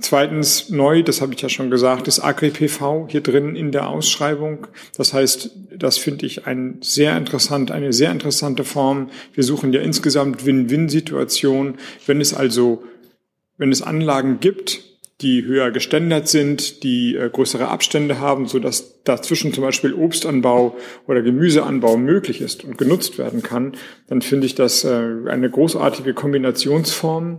[0.00, 4.66] zweitens neu, das habe ich ja schon gesagt, ist Agri-PV hier drin in der Ausschreibung.
[4.96, 9.10] Das heißt, das finde ich ein sehr interessant, eine sehr interessante Form.
[9.32, 11.74] Wir suchen ja insgesamt Win-Win-Situation.
[12.06, 12.82] Wenn es also,
[13.62, 14.80] wenn es Anlagen gibt,
[15.20, 20.76] die höher geständert sind, die äh, größere Abstände haben, so dass dazwischen zum Beispiel Obstanbau
[21.06, 23.74] oder Gemüseanbau möglich ist und genutzt werden kann,
[24.08, 24.88] dann finde ich das äh,
[25.28, 27.38] eine großartige Kombinationsform.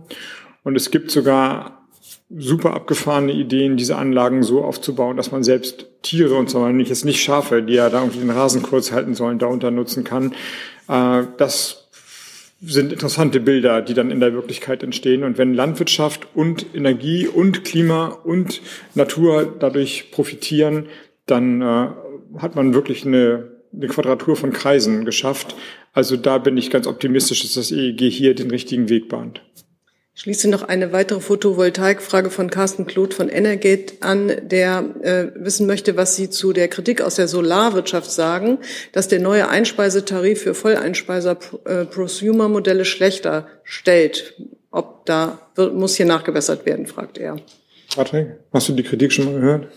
[0.62, 1.86] Und es gibt sogar
[2.34, 6.88] super abgefahrene Ideen, diese Anlagen so aufzubauen, dass man selbst Tiere und so weiter, nicht
[6.88, 10.32] jetzt nicht Schafe, die ja da irgendwie den Rasen kurz halten sollen, darunter nutzen kann.
[10.88, 11.83] Äh, das
[12.66, 15.24] sind interessante Bilder, die dann in der Wirklichkeit entstehen.
[15.24, 18.60] Und wenn Landwirtschaft und Energie und Klima und
[18.94, 20.86] Natur dadurch profitieren,
[21.26, 21.88] dann äh,
[22.38, 25.54] hat man wirklich eine, eine Quadratur von Kreisen geschafft.
[25.92, 29.42] Also da bin ich ganz optimistisch, dass das EEG hier den richtigen Weg bahnt.
[30.16, 35.66] Ich schließe noch eine weitere Photovoltaikfrage von Carsten Kloth von Energate an, der äh, wissen
[35.66, 38.58] möchte, was Sie zu der Kritik aus der Solarwirtschaft sagen,
[38.92, 44.34] dass der neue Einspeisetarif für Volleinspeiser äh, Prosumer-Modelle schlechter stellt.
[44.70, 47.36] Ob da wird, muss hier nachgebessert werden, fragt er.
[47.96, 49.68] Patrick, hast du die Kritik schon mal gehört?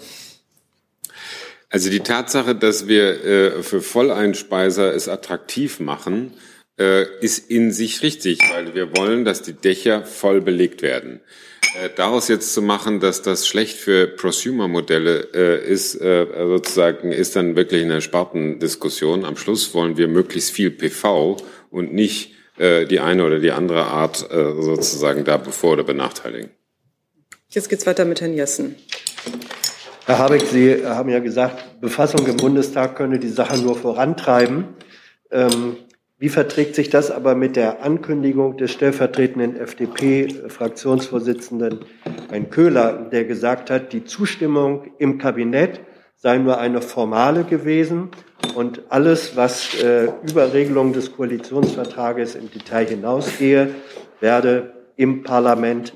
[1.69, 6.33] Also die Tatsache, dass wir äh, für Volleinspeiser es attraktiv machen,
[6.79, 11.21] äh, ist in sich richtig, weil wir wollen, dass die Dächer voll belegt werden.
[11.81, 17.35] Äh, daraus jetzt zu machen, dass das schlecht für Prosumer-Modelle äh, ist, äh, sozusagen, ist
[17.35, 19.25] dann wirklich eine Spartendiskussion.
[19.25, 21.37] Am Schluss wollen wir möglichst viel PV
[21.69, 26.51] und nicht äh, die eine oder die andere Art äh, sozusagen da bevor oder benachteiligen.
[27.49, 28.75] Jetzt geht's weiter mit Herrn Jessen.
[30.05, 34.65] Herr Habeck, Sie haben ja gesagt, Befassung im Bundestag könne die Sache nur vorantreiben.
[35.31, 35.77] Ähm,
[36.19, 41.85] wie verträgt sich das aber mit der Ankündigung des stellvertretenden FDP-Fraktionsvorsitzenden
[42.29, 45.81] Herrn Köhler, der gesagt hat, die Zustimmung im Kabinett
[46.15, 48.09] sei nur eine formale gewesen
[48.55, 53.75] und alles, was äh, über Regelungen des Koalitionsvertrages im Detail hinausgehe,
[54.19, 55.93] werde im Parlament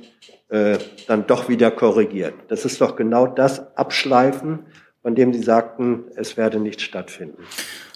[0.49, 2.35] äh, dann doch wieder korrigiert.
[2.49, 4.67] Das ist doch genau das Abschleifen,
[5.01, 7.41] von dem Sie sagten, es werde nicht stattfinden.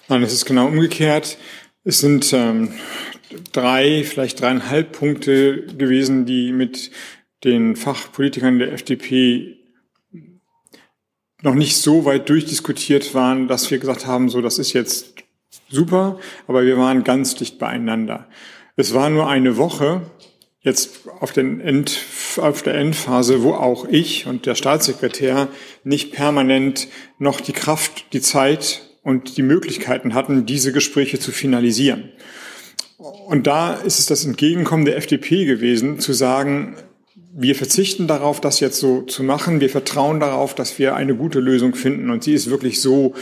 [0.08, 1.38] Nein, es ist genau umgekehrt.
[1.88, 2.72] Es sind ähm,
[3.54, 6.90] drei, vielleicht dreieinhalb Punkte gewesen, die mit
[7.44, 9.60] den Fachpolitikern der FDP
[11.44, 15.14] noch nicht so weit durchdiskutiert waren, dass wir gesagt haben, so, das ist jetzt
[15.70, 18.28] super, aber wir waren ganz dicht beieinander.
[18.76, 20.10] Es war nur eine Woche,
[20.62, 22.00] jetzt auf, den End,
[22.38, 25.50] auf der Endphase, wo auch ich und der Staatssekretär
[25.84, 26.88] nicht permanent
[27.20, 32.10] noch die Kraft, die Zeit und die Möglichkeiten hatten, diese Gespräche zu finalisieren.
[32.98, 36.76] Und da ist es das Entgegenkommen der FDP gewesen, zu sagen,
[37.32, 39.60] wir verzichten darauf, das jetzt so zu machen.
[39.60, 42.10] Wir vertrauen darauf, dass wir eine gute Lösung finden.
[42.10, 43.14] Und sie ist wirklich so,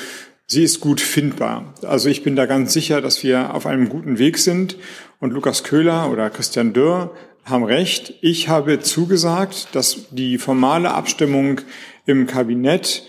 [0.48, 1.74] sie ist gut findbar.
[1.82, 4.78] Also ich bin da ganz sicher, dass wir auf einem guten Weg sind.
[5.20, 8.14] Und Lukas Köhler oder Christian Dürr haben recht.
[8.22, 11.60] Ich habe zugesagt, dass die formale Abstimmung
[12.06, 13.04] im Kabinett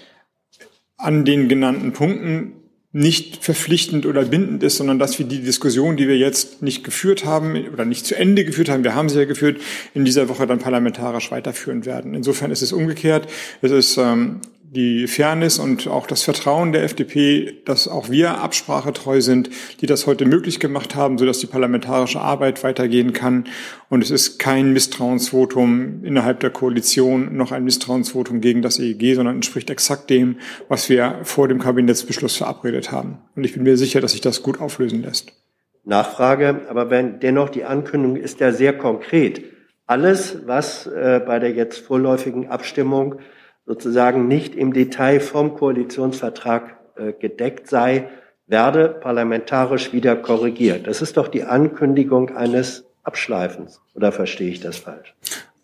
[0.96, 2.63] an den genannten Punkten
[2.94, 7.24] nicht verpflichtend oder bindend ist, sondern dass wir die Diskussion, die wir jetzt nicht geführt
[7.24, 9.60] haben oder nicht zu Ende geführt haben, wir haben sie ja geführt,
[9.94, 12.14] in dieser Woche dann parlamentarisch weiterführen werden.
[12.14, 13.26] Insofern ist es umgekehrt.
[13.62, 14.40] Es ist ähm,
[14.74, 19.48] die Fairness und auch das Vertrauen der FDP, dass auch wir absprachetreu sind,
[19.80, 23.44] die das heute möglich gemacht haben, sodass die parlamentarische Arbeit weitergehen kann.
[23.88, 29.36] Und es ist kein Misstrauensvotum innerhalb der Koalition, noch ein Misstrauensvotum gegen das EEG, sondern
[29.36, 30.36] entspricht exakt dem,
[30.68, 33.18] was wir vor dem Kabinettsbeschluss verabredet haben.
[33.36, 35.32] Und ich bin mir sicher, dass sich das gut auflösen lässt.
[35.84, 39.42] Nachfrage, aber wenn dennoch die Ankündigung ist ja sehr konkret.
[39.86, 43.16] Alles, was äh, bei der jetzt vorläufigen Abstimmung
[43.66, 48.08] sozusagen nicht im Detail vom Koalitionsvertrag äh, gedeckt sei,
[48.46, 50.86] werde parlamentarisch wieder korrigiert.
[50.86, 53.80] Das ist doch die Ankündigung eines Abschleifens.
[53.94, 55.14] Oder verstehe ich das falsch?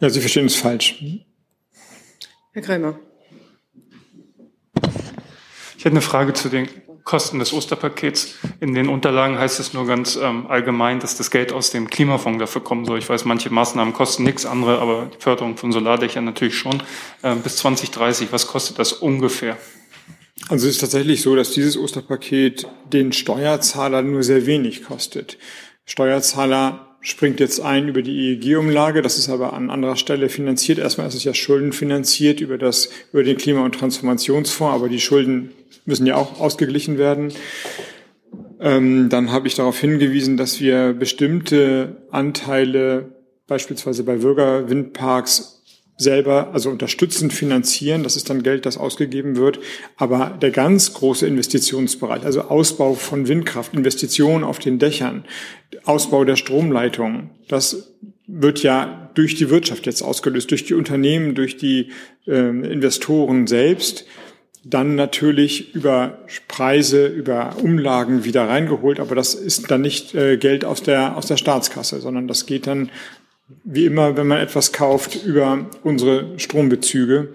[0.01, 1.03] Ja, Sie verstehen es falsch.
[2.53, 2.99] Herr Kreimer.
[5.77, 6.69] Ich hätte eine Frage zu den
[7.11, 8.37] Kosten des Osterpakets.
[8.61, 12.39] In den Unterlagen heißt es nur ganz ähm, allgemein, dass das Geld aus dem Klimafonds
[12.39, 13.01] dafür kommen soll.
[13.01, 16.81] Ich weiß, manche Maßnahmen kosten nichts, andere, aber die Förderung von Solardächern natürlich schon.
[17.25, 19.57] Ähm, bis 2030, was kostet das ungefähr?
[20.49, 25.37] Also es ist tatsächlich so, dass dieses Osterpaket den Steuerzahler nur sehr wenig kostet.
[25.87, 29.03] Steuerzahler springt jetzt ein über die EEG-Umlage.
[29.03, 30.79] Das ist aber an anderer Stelle finanziert.
[30.79, 35.53] Erstmal ist es ja schuldenfinanziert über das, über den Klima- und Transformationsfonds, aber die Schulden
[35.87, 37.33] müssen ja auch ausgeglichen werden.
[38.61, 43.15] Ähm, dann habe ich darauf hingewiesen, dass wir bestimmte Anteile
[43.47, 45.60] beispielsweise bei Bürgerwindparks
[46.01, 48.03] selber, also unterstützend finanzieren.
[48.03, 49.61] Das ist dann Geld, das ausgegeben wird.
[49.97, 55.25] Aber der ganz große Investitionsbereich, also Ausbau von Windkraft, Investitionen auf den Dächern,
[55.85, 57.93] Ausbau der Stromleitungen, das
[58.27, 61.91] wird ja durch die Wirtschaft jetzt ausgelöst, durch die Unternehmen, durch die
[62.27, 64.07] äh, Investoren selbst
[64.63, 70.67] dann natürlich über Preise, über Umlagen wieder reingeholt, aber das ist dann nicht äh, Geld
[70.67, 72.91] aus der, aus der Staatskasse, sondern das geht dann
[73.65, 77.33] wie immer, wenn man etwas kauft, über unsere Strombezüge.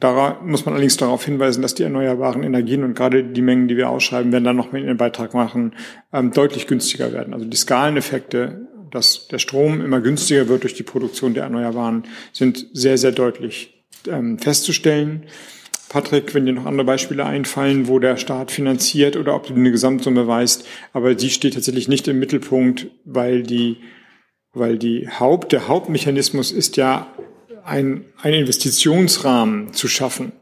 [0.00, 3.76] Da muss man allerdings darauf hinweisen, dass die erneuerbaren Energien und gerade die Mengen, die
[3.76, 5.74] wir ausschreiben, werden dann noch mit in den Beitrag machen,
[6.12, 7.32] ähm, deutlich günstiger werden.
[7.32, 12.66] Also die Skaleneffekte, dass der Strom immer günstiger wird durch die Produktion der Erneuerbaren, sind
[12.72, 15.24] sehr, sehr deutlich ähm, festzustellen.
[15.88, 19.70] Patrick, wenn dir noch andere Beispiele einfallen, wo der Staat finanziert oder ob du eine
[19.70, 23.76] Gesamtsumme weißt, aber die steht tatsächlich nicht im Mittelpunkt, weil die,
[24.52, 27.12] weil die Haupt, der Hauptmechanismus ist ja
[27.64, 30.32] ein, ein Investitionsrahmen zu schaffen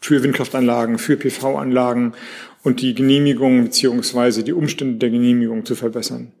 [0.00, 2.14] für Windkraftanlagen, für PV-Anlagen
[2.62, 6.32] und die Genehmigung beziehungsweise die Umstände der Genehmigung zu verbessern.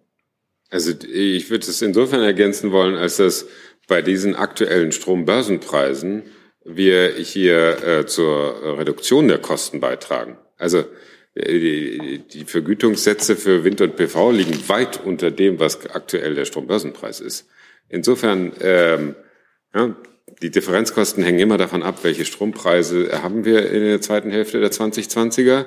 [0.70, 3.46] Also ich würde es insofern ergänzen wollen, als dass
[3.88, 6.22] bei diesen aktuellen Strombörsenpreisen
[6.64, 10.38] wir hier äh, zur Reduktion der Kosten beitragen.
[10.58, 10.84] Also
[11.34, 17.20] die, die Vergütungssätze für Wind und PV liegen weit unter dem, was aktuell der Strombörsenpreis
[17.20, 17.48] ist.
[17.88, 19.14] Insofern ähm,
[19.74, 19.96] ja,
[20.42, 24.70] die Differenzkosten hängen immer davon ab, welche Strompreise haben wir in der zweiten Hälfte der
[24.70, 25.66] 2020er.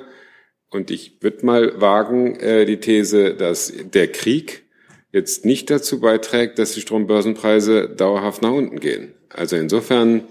[0.70, 4.64] Und ich würde mal wagen, äh, die These, dass der Krieg
[5.12, 9.14] jetzt nicht dazu beiträgt, dass die Strombörsenpreise dauerhaft nach unten gehen.
[9.28, 10.24] Also insofern,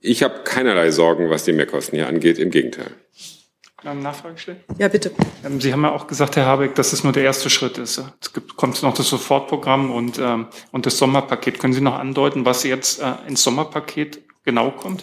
[0.00, 2.38] ich habe keinerlei Sorgen, was die Mehrkosten hier angeht.
[2.38, 2.92] Im Gegenteil.
[3.84, 4.60] Eine Nachfrage stellen?
[4.78, 5.10] Ja, bitte.
[5.44, 8.02] Ähm, Sie haben ja auch gesagt, Herr Habeck, dass es nur der erste Schritt ist.
[8.20, 11.58] Es gibt, kommt noch das Sofortprogramm und, ähm, und das Sommerpaket.
[11.58, 15.02] Können Sie noch andeuten, was jetzt äh, ins Sommerpaket genau kommt?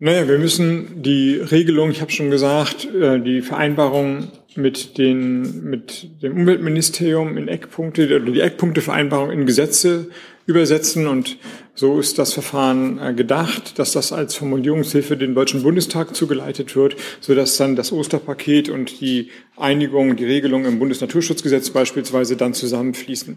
[0.00, 6.22] Naja, wir müssen die Regelung, ich habe schon gesagt, äh, die Vereinbarung mit, den, mit
[6.22, 10.10] dem Umweltministerium in Eckpunkte oder die Eckpunktevereinbarung in Gesetze
[10.48, 11.36] übersetzen und
[11.74, 16.96] so ist das Verfahren äh, gedacht, dass das als Formulierungshilfe den Deutschen Bundestag zugeleitet wird,
[17.20, 23.36] so dass dann das Osterpaket und die Einigung, die Regelung im Bundesnaturschutzgesetz beispielsweise dann zusammenfließen.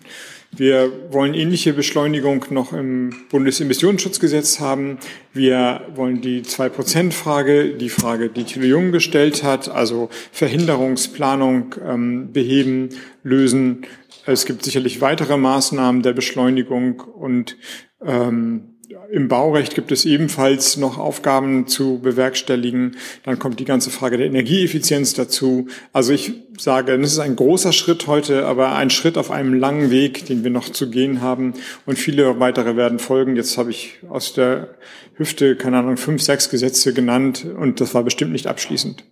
[0.56, 4.98] Wir wollen ähnliche Beschleunigung noch im Bundesemissionsschutzgesetz haben.
[5.34, 12.90] Wir wollen die Zwei-Prozent-Frage, die Frage, die Thilo Jung gestellt hat, also Verhinderungsplanung ähm, beheben,
[13.24, 13.86] lösen.
[14.26, 17.58] Es gibt sicherlich weitere Maßnahmen der Beschleunigung und
[18.04, 18.72] ähm,
[19.12, 22.98] im Baurecht gibt es ebenfalls noch Aufgaben zu bewerkstelligen.
[23.24, 25.68] Dann kommt die ganze Frage der Energieeffizienz dazu.
[25.94, 29.92] Also ich sage, das ist ein großer Schritt heute, aber ein Schritt auf einem langen
[29.92, 31.54] Weg, den wir noch zu gehen haben.
[31.86, 33.36] Und viele weitere werden folgen.
[33.36, 34.76] Jetzt habe ich aus der
[35.16, 39.04] Hüfte, keine Ahnung, fünf, sechs Gesetze genannt und das war bestimmt nicht abschließend.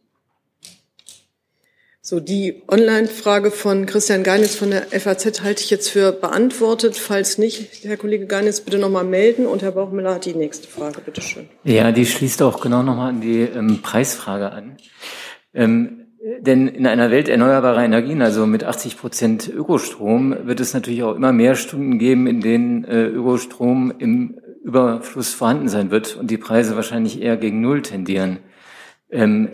[2.09, 6.95] So, die Online-Frage von Christian Geinitz von der FAZ halte ich jetzt für beantwortet.
[6.95, 9.45] Falls nicht, Herr Kollege Geinitz, bitte nochmal melden.
[9.45, 11.01] Und Herr Bauchmüller hat die nächste Frage.
[11.05, 11.47] Bitte schön.
[11.63, 14.77] Ja, die schließt auch genau nochmal an die ähm, Preisfrage an.
[15.53, 16.07] Ähm,
[16.39, 21.13] denn in einer Welt erneuerbarer Energien, also mit 80 Prozent Ökostrom, wird es natürlich auch
[21.13, 26.39] immer mehr Stunden geben, in denen äh, Ökostrom im Überfluss vorhanden sein wird und die
[26.39, 28.39] Preise wahrscheinlich eher gegen Null tendieren.
[29.11, 29.49] Ähm,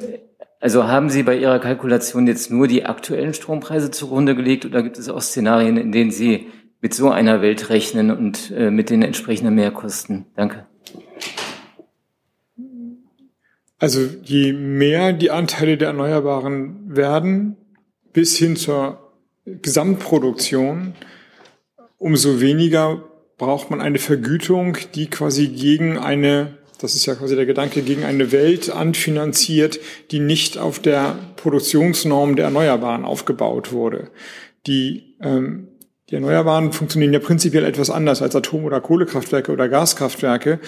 [0.65, 4.97] also haben Sie bei Ihrer Kalkulation jetzt nur die aktuellen Strompreise zugrunde gelegt oder gibt
[4.97, 6.47] es auch Szenarien, in denen Sie
[6.81, 10.25] mit so einer Welt rechnen und äh, mit den entsprechenden Mehrkosten?
[10.35, 10.65] Danke.
[13.77, 17.57] Also je mehr die Anteile der Erneuerbaren werden,
[18.11, 19.13] bis hin zur
[19.45, 20.95] Gesamtproduktion,
[21.99, 23.03] umso weniger
[23.37, 28.03] braucht man eine Vergütung, die quasi gegen eine das ist ja quasi der Gedanke gegen
[28.03, 29.79] eine Welt anfinanziert,
[30.11, 34.09] die nicht auf der Produktionsnorm der Erneuerbaren aufgebaut wurde.
[34.67, 35.67] Die, ähm,
[36.09, 40.59] die Erneuerbaren funktionieren ja prinzipiell etwas anders als Atom- oder Kohlekraftwerke oder Gaskraftwerke.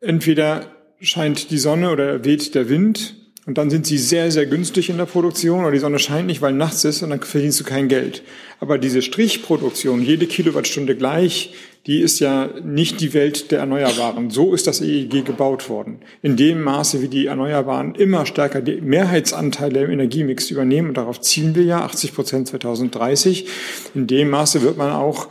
[0.00, 0.66] Entweder
[1.00, 4.96] scheint die Sonne oder weht der Wind und dann sind sie sehr, sehr günstig in
[4.96, 7.88] der Produktion oder die Sonne scheint nicht, weil nachts ist und dann verdienst du kein
[7.88, 8.22] Geld.
[8.58, 11.52] Aber diese Strichproduktion, jede Kilowattstunde gleich,
[11.86, 14.30] die ist ja nicht die Welt der Erneuerbaren.
[14.30, 16.00] So ist das EEG gebaut worden.
[16.22, 21.20] In dem Maße, wie die Erneuerbaren immer stärker die Mehrheitsanteile im Energiemix übernehmen, und darauf
[21.20, 23.48] ziehen wir ja 80 Prozent 2030,
[23.94, 25.28] in dem Maße wird man auch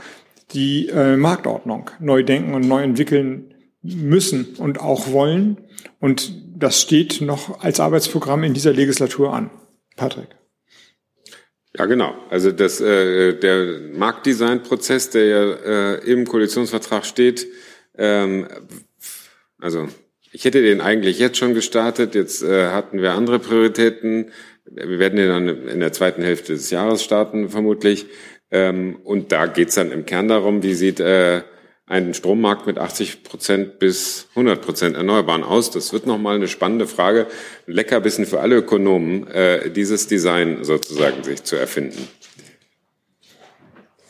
[0.54, 5.58] die äh, Marktordnung neu denken und neu entwickeln müssen und auch wollen.
[6.00, 9.50] Und das steht noch als Arbeitsprogramm in dieser Legislatur an.
[9.96, 10.30] Patrick.
[11.76, 12.16] Ja, genau.
[12.30, 17.48] Also das, äh, der Marktdesign-Prozess, der ja äh, im Koalitionsvertrag steht,
[17.98, 18.48] ähm,
[19.60, 19.88] also
[20.32, 22.16] ich hätte den eigentlich jetzt schon gestartet.
[22.16, 24.32] Jetzt äh, hatten wir andere Prioritäten.
[24.66, 28.08] Wir werden den dann in der zweiten Hälfte des Jahres starten, vermutlich.
[28.52, 31.42] Ähm, und da geht's dann im Kern darum, wie sieht äh,
[31.86, 35.72] einen Strommarkt mit 80 Prozent bis 100 Prozent Erneuerbaren aus?
[35.72, 37.28] Das wird nochmal eine spannende Frage.
[37.68, 42.08] Leckerbissen für alle Ökonomen, äh, dieses Design sozusagen sich zu erfinden.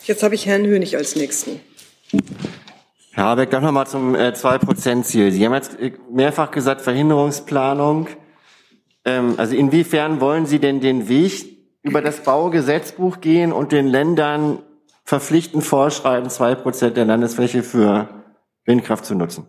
[0.04, 1.62] Jetzt habe ich Herrn Hönig als Nächsten.
[3.14, 5.32] Herr Habeck, doch nochmal zum äh, 2%-Ziel.
[5.32, 8.08] Sie haben jetzt äh, mehrfach gesagt, Verhinderungsplanung.
[9.06, 14.60] Ähm, also inwiefern wollen Sie denn den Weg über das Baugesetzbuch gehen und den Ländern
[15.04, 18.10] verpflichtend vorschreiben, zwei Prozent der Landesfläche für
[18.66, 19.48] Windkraft zu nutzen?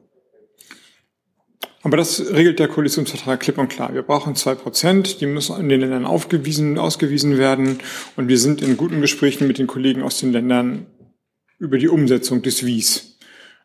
[1.84, 3.92] Aber das regelt der Koalitionsvertrag klipp und klar.
[3.92, 7.78] Wir brauchen zwei Prozent, die müssen in den Ländern aufgewiesen, ausgewiesen werden.
[8.16, 10.86] Und wir sind in guten Gesprächen mit den Kollegen aus den Ländern
[11.58, 13.18] über die Umsetzung des Wies.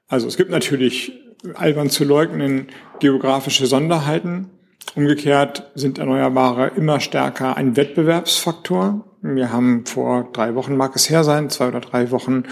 [0.10, 1.14] Also es gibt natürlich
[1.54, 2.68] albern zu leugnen
[3.00, 4.50] geografische Sonderheiten.
[4.96, 9.09] Umgekehrt sind Erneuerbare immer stärker ein Wettbewerbsfaktor.
[9.22, 12.44] Wir haben vor drei Wochen, mag es her sein, zwei oder drei Wochen,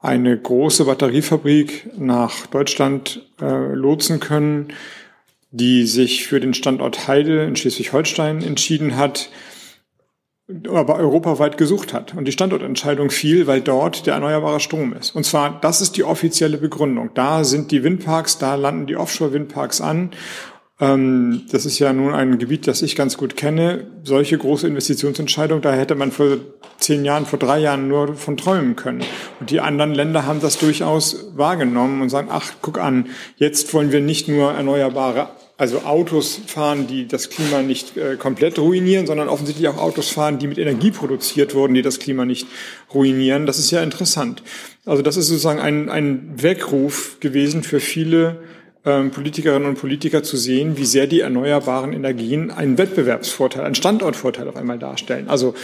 [0.00, 4.72] eine große Batteriefabrik nach Deutschland äh, lotsen können,
[5.50, 9.30] die sich für den Standort Heide in Schleswig-Holstein entschieden hat,
[10.68, 12.14] aber europaweit gesucht hat.
[12.14, 15.14] Und die Standortentscheidung fiel, weil dort der erneuerbare Strom ist.
[15.14, 17.10] Und zwar, das ist die offizielle Begründung.
[17.14, 20.10] Da sind die Windparks, da landen die Offshore-Windparks an.
[20.80, 23.86] Ähm, das ist ja nun ein Gebiet, das ich ganz gut kenne.
[24.04, 26.38] Solche große Investitionsentscheidungen, da hätte man vor
[26.78, 29.02] zehn Jahren, vor drei Jahren nur von träumen können.
[29.38, 33.06] Und die anderen Länder haben das durchaus wahrgenommen und sagen, ach, guck an,
[33.36, 35.28] jetzt wollen wir nicht nur erneuerbare
[35.60, 40.38] also Autos fahren, die das Klima nicht äh, komplett ruinieren, sondern offensichtlich auch Autos fahren,
[40.38, 42.46] die mit Energie produziert wurden, die das Klima nicht
[42.94, 43.44] ruinieren.
[43.44, 44.42] Das ist ja interessant.
[44.86, 48.40] Also das ist sozusagen ein, ein Weckruf gewesen für viele
[48.82, 54.56] Politikerinnen und Politiker zu sehen, wie sehr die erneuerbaren Energien einen Wettbewerbsvorteil, einen Standortvorteil auf
[54.56, 55.28] einmal darstellen.
[55.28, 55.54] Also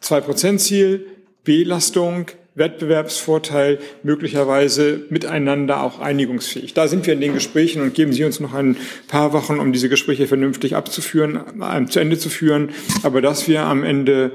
[0.00, 1.06] zwei Prozent Ziel,
[1.44, 6.72] Belastung, Wettbewerbsvorteil, möglicherweise miteinander auch einigungsfähig.
[6.72, 8.76] Da sind wir in den Gesprächen und geben Sie uns noch ein
[9.08, 12.70] paar Wochen, um diese Gespräche vernünftig abzuführen, äh, zu Ende zu führen.
[13.02, 14.32] Aber dass wir am Ende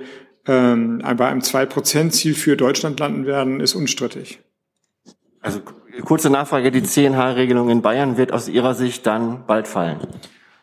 [0.48, 4.40] ähm, bei einem Zwei-Prozent-Ziel für Deutschland landen werden, ist unstrittig.
[5.42, 5.62] Also
[6.02, 10.00] kurze Nachfrage, die 10H-Regelung in Bayern wird aus Ihrer Sicht dann bald fallen?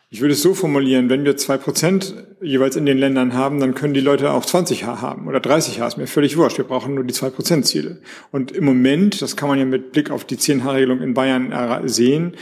[0.09, 3.75] Ich würde es so formulieren, wenn wir zwei Prozent jeweils in den Ländern haben, dann
[3.75, 6.59] können die Leute auch 20 H haben oder 30 H, ist mir völlig wurscht.
[6.59, 8.01] Wir brauchen nur die zwei Prozent Ziele.
[8.31, 11.53] Und im Moment, das kann man ja mit Blick auf die 10H-Regelung in Bayern
[11.89, 12.35] sehen,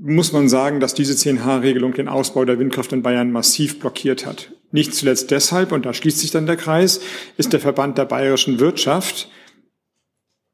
[0.00, 4.52] muss man sagen, dass diese 10H-Regelung den Ausbau der Windkraft in Bayern massiv blockiert hat.
[4.70, 7.00] Nicht zuletzt deshalb, und da schließt sich dann der Kreis,
[7.36, 9.28] ist der Verband der bayerischen Wirtschaft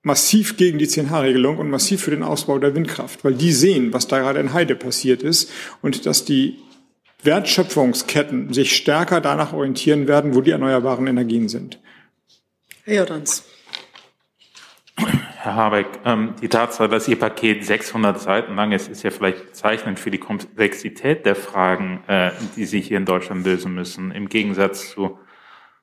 [0.08, 4.08] massiv gegen die 10H-Regelung und massiv für den Ausbau der Windkraft, weil die sehen, was
[4.08, 5.50] da gerade in Heide passiert ist
[5.82, 6.56] und dass die
[7.22, 11.78] Wertschöpfungsketten sich stärker danach orientieren werden, wo die erneuerbaren Energien sind.
[12.84, 13.44] Herr Jordans.
[14.96, 19.46] Herr Habeck, ähm, die Tatsache, dass Ihr Paket 600 Seiten lang ist, ist ja vielleicht
[19.46, 24.10] bezeichnend für die Komplexität der Fragen, äh, die Sie hier in Deutschland lösen müssen.
[24.10, 25.18] Im Gegensatz zu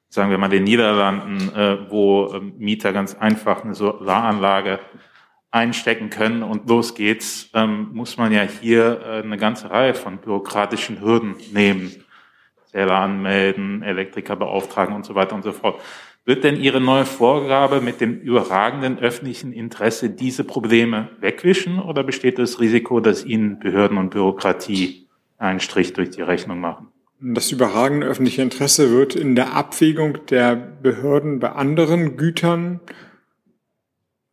[0.10, 4.80] sagen wir mal, den Niederlanden, äh, wo äh, Mieter ganz einfach eine Solaranlage
[5.52, 10.18] einstecken können und los geht's, ähm, muss man ja hier äh, eine ganze Reihe von
[10.18, 11.92] bürokratischen Hürden nehmen.
[12.66, 15.80] Zähler anmelden, Elektriker beauftragen und so weiter und so fort.
[16.26, 22.40] Wird denn Ihre neue Vorgabe mit dem überragenden öffentlichen Interesse diese Probleme wegwischen oder besteht
[22.40, 26.88] das Risiko, dass Ihnen Behörden und Bürokratie einen Strich durch die Rechnung machen?
[27.28, 32.82] Das überragende öffentliche Interesse wird in der Abwägung der Behörden bei anderen Gütern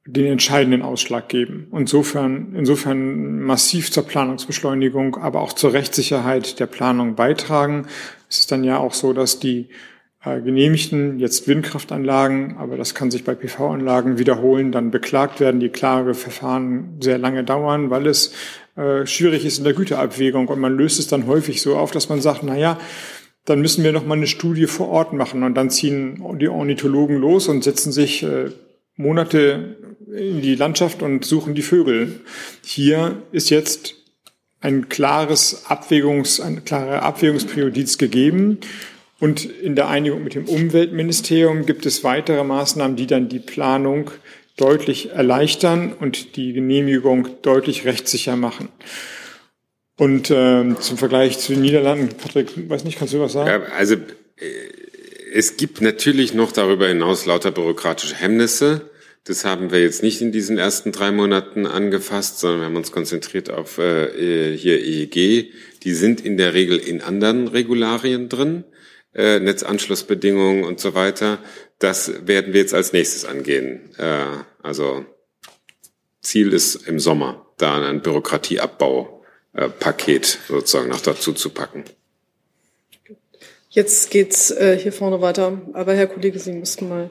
[0.04, 1.68] den entscheidenden Ausschlag geben.
[1.72, 7.86] Insofern, insofern massiv zur Planungsbeschleunigung, aber auch zur Rechtssicherheit der Planung beitragen.
[8.28, 9.70] Es ist dann ja auch so, dass die
[10.22, 15.70] äh, genehmigten jetzt Windkraftanlagen, aber das kann sich bei PV-Anlagen wiederholen, dann beklagt werden, die
[15.70, 18.34] Klageverfahren sehr lange dauern, weil es
[18.76, 22.08] äh, schwierig ist in der Güterabwägung und man löst es dann häufig so auf, dass
[22.08, 22.78] man sagt, na ja,
[23.44, 27.16] dann müssen wir noch mal eine Studie vor Ort machen und dann ziehen die Ornithologen
[27.16, 28.50] los und setzen sich äh,
[28.96, 29.76] Monate
[30.14, 32.20] in die Landschaft und suchen die Vögel.
[32.64, 33.94] Hier ist jetzt
[34.60, 38.58] ein klares Abwägungs, eine klare Abwägungsprioritäts gegeben.
[39.18, 44.10] Und in der Einigung mit dem Umweltministerium gibt es weitere Maßnahmen, die dann die Planung
[44.56, 48.68] deutlich erleichtern und die Genehmigung deutlich rechtssicher machen.
[49.96, 53.48] Und äh, zum Vergleich zu den Niederlanden, Patrick, weiß nicht, kannst du was sagen?
[53.48, 54.00] Ja, also äh,
[55.32, 58.90] es gibt natürlich noch darüber hinaus lauter bürokratische Hemmnisse.
[59.24, 62.90] Das haben wir jetzt nicht in diesen ersten drei Monaten angefasst, sondern wir haben uns
[62.90, 65.52] konzentriert auf äh, hier EEG.
[65.84, 68.64] Die sind in der Regel in anderen Regularien drin,
[69.14, 71.38] äh, Netzanschlussbedingungen und so weiter.
[71.82, 73.90] Das werden wir jetzt als nächstes angehen.
[73.98, 74.24] Äh,
[74.62, 75.04] also
[76.20, 81.82] Ziel ist im Sommer, da ein Bürokratieabbaupaket sozusagen noch dazu zu packen.
[83.68, 85.60] Jetzt geht's äh, hier vorne weiter.
[85.72, 87.10] Aber Herr Kollege, Sie müssten mal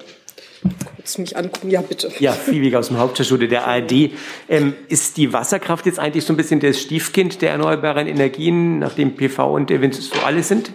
[0.96, 1.70] kurz mich angucken.
[1.70, 2.10] Ja, bitte.
[2.20, 4.12] Ja, Fiebig aus dem Hauptstadtschule der ARD.
[4.48, 9.18] Ähm, ist die Wasserkraft jetzt eigentlich so ein bisschen das Stiefkind der erneuerbaren Energien, nachdem
[9.18, 10.72] PV und Wind so alle sind?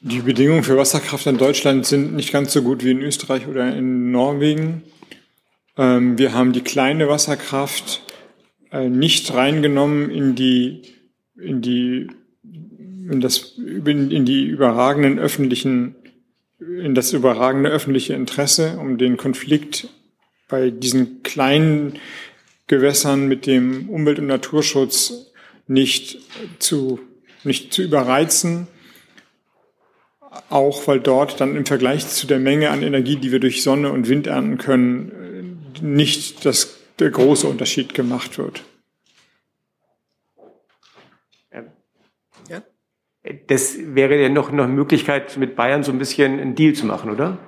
[0.00, 3.74] Die Bedingungen für Wasserkraft in Deutschland sind nicht ganz so gut wie in Österreich oder
[3.74, 4.84] in Norwegen.
[5.76, 8.02] Ähm, wir haben die kleine Wasserkraft
[8.70, 10.82] äh, nicht reingenommen in die,
[11.36, 12.06] in die,
[12.44, 15.96] in das, in die überragenden öffentlichen,
[16.60, 19.88] in das überragende öffentliche Interesse, um den Konflikt
[20.48, 21.94] bei diesen kleinen
[22.68, 25.32] Gewässern mit dem Umwelt- und Naturschutz
[25.66, 26.18] nicht
[26.60, 27.00] zu,
[27.42, 28.68] nicht zu überreizen
[30.50, 33.90] auch weil dort dann im Vergleich zu der Menge an Energie, die wir durch Sonne
[33.92, 38.64] und Wind ernten können, nicht das, der große Unterschied gemacht wird.
[42.48, 42.62] Ja.
[43.46, 47.10] Das wäre ja noch eine Möglichkeit, mit Bayern so ein bisschen einen Deal zu machen,
[47.10, 47.38] oder?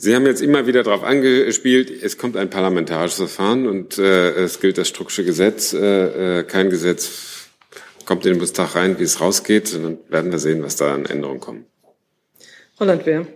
[0.00, 4.60] Sie haben jetzt immer wieder darauf angespielt, es kommt ein parlamentarisches Verfahren und äh, es
[4.60, 5.72] gilt das Strucksche Gesetz.
[5.72, 7.48] Äh, äh, kein Gesetz
[8.04, 9.74] kommt in den Bundestag rein, wie es rausgeht.
[9.74, 11.66] Und dann werden wir sehen, was da an Änderungen kommen.
[12.78, 13.26] Holland wer?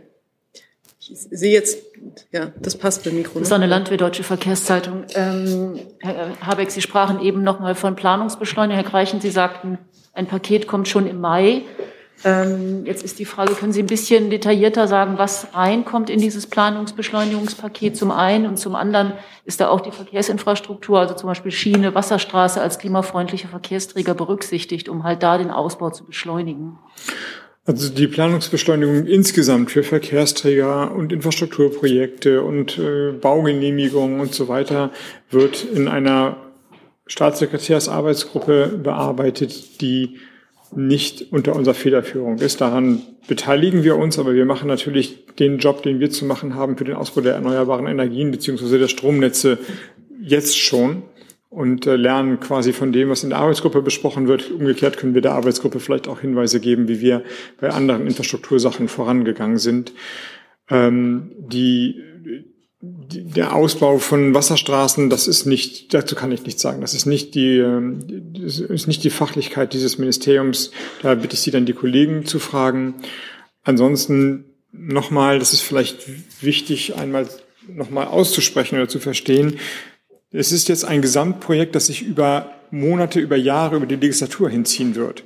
[1.01, 1.83] Ich sehe jetzt,
[2.31, 3.41] ja, das passt beim Mikro.
[3.41, 3.45] Ne?
[3.45, 5.05] Sonne Landwehr, Deutsche Verkehrszeitung.
[5.15, 8.81] Ähm, Herr Habeck, Sie sprachen eben noch mal von Planungsbeschleunigung.
[8.81, 9.79] Herr Greichen, Sie sagten,
[10.13, 11.63] ein Paket kommt schon im Mai.
[12.25, 16.47] Ähm, jetzt ist die Frage, können Sie ein bisschen detaillierter sagen, was reinkommt in dieses
[16.47, 21.95] Planungsbeschleunigungspaket zum einen und zum anderen ist da auch die Verkehrsinfrastruktur, also zum Beispiel Schiene,
[21.95, 26.79] Wasserstraße als klimafreundliche Verkehrsträger berücksichtigt, um halt da den Ausbau zu beschleunigen?
[27.65, 34.91] Also die Planungsbeschleunigung insgesamt für Verkehrsträger und Infrastrukturprojekte und äh, Baugenehmigungen und so weiter
[35.31, 36.37] wird in einer
[37.07, 40.19] Staatssekretärsarbeitsgruppe bearbeitet, die
[40.75, 42.61] nicht unter unserer Federführung ist.
[42.61, 46.77] Daran beteiligen wir uns, aber wir machen natürlich den Job, den wir zu machen haben
[46.77, 49.59] für den Ausbau der erneuerbaren Energien beziehungsweise der Stromnetze
[50.21, 51.03] jetzt schon
[51.51, 54.51] und äh, lernen quasi von dem, was in der Arbeitsgruppe besprochen wird.
[54.51, 57.23] Umgekehrt können wir der Arbeitsgruppe vielleicht auch Hinweise geben, wie wir
[57.61, 59.93] bei anderen Infrastruktursachen vorangegangen sind.
[60.71, 62.01] Ähm, die
[62.85, 66.81] der Ausbau von Wasserstraßen, das ist nicht, dazu kann ich nichts sagen.
[66.81, 68.01] Das ist nicht die, ähm,
[68.35, 70.73] das ist nicht die Fachlichkeit dieses Ministeriums.
[71.01, 72.95] Da bitte ich Sie dann die Kollegen zu fragen.
[73.63, 76.09] Ansonsten nochmal, das ist vielleicht
[76.43, 77.29] wichtig, einmal
[77.69, 79.61] nochmal auszusprechen oder zu verstehen.
[80.33, 84.95] Es ist jetzt ein Gesamtprojekt, das sich über Monate, über Jahre, über die Legislatur hinziehen
[84.95, 85.23] wird.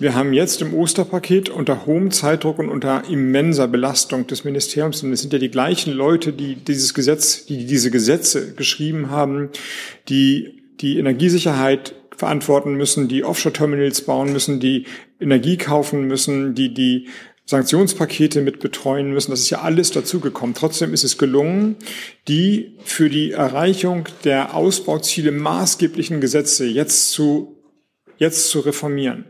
[0.00, 5.12] Wir haben jetzt im Osterpaket unter hohem Zeitdruck und unter immenser Belastung des Ministeriums, und
[5.12, 9.50] es sind ja die gleichen Leute, die dieses Gesetz, die diese Gesetze geschrieben haben,
[10.08, 14.86] die die Energiesicherheit verantworten müssen, die Offshore-Terminals bauen müssen, die
[15.20, 17.06] Energie kaufen müssen, die die
[17.48, 19.30] Sanktionspakete mit betreuen müssen.
[19.30, 20.54] Das ist ja alles dazugekommen.
[20.54, 21.76] Trotzdem ist es gelungen,
[22.28, 27.56] die für die Erreichung der Ausbauziele maßgeblichen Gesetze jetzt zu,
[28.18, 29.24] jetzt zu reformieren.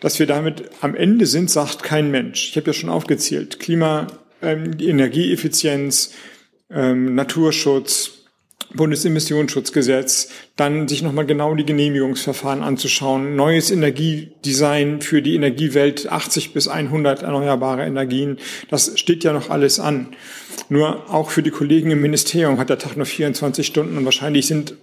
[0.00, 2.48] Dass wir damit am Ende sind, sagt kein Mensch.
[2.48, 3.60] Ich habe ja schon aufgezählt.
[3.60, 4.06] Klima,
[4.40, 6.12] ähm, Energieeffizienz,
[6.70, 8.23] ähm, Naturschutz,
[8.76, 16.68] Bundesemissionsschutzgesetz, dann sich nochmal genau die Genehmigungsverfahren anzuschauen, neues Energiedesign für die Energiewelt, 80 bis
[16.68, 18.38] 100 erneuerbare Energien,
[18.70, 20.08] das steht ja noch alles an.
[20.68, 24.46] Nur auch für die Kollegen im Ministerium hat der Tag nur 24 Stunden und wahrscheinlich
[24.46, 24.74] sind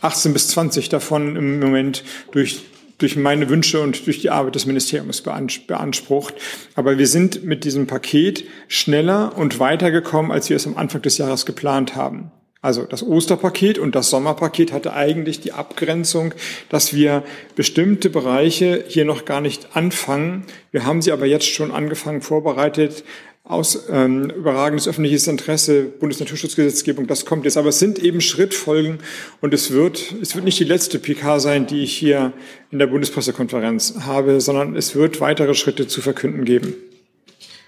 [0.00, 2.62] 18 bis 20 davon im Moment durch
[3.00, 6.34] durch meine Wünsche und durch die Arbeit des Ministeriums beansprucht.
[6.74, 11.18] Aber wir sind mit diesem Paket schneller und weitergekommen, als wir es am Anfang des
[11.18, 12.30] Jahres geplant haben.
[12.62, 16.34] Also das Osterpaket und das Sommerpaket hatte eigentlich die Abgrenzung,
[16.68, 17.24] dass wir
[17.56, 20.44] bestimmte Bereiche hier noch gar nicht anfangen.
[20.70, 23.02] Wir haben sie aber jetzt schon angefangen, vorbereitet
[23.44, 27.56] aus ähm, überragendes öffentliches Interesse, Bundesnaturschutzgesetzgebung, das kommt jetzt.
[27.56, 28.98] Aber es sind eben Schrittfolgen
[29.40, 32.32] und es wird, es wird nicht die letzte PK sein, die ich hier
[32.70, 36.74] in der Bundespressekonferenz habe, sondern es wird weitere Schritte zu verkünden geben.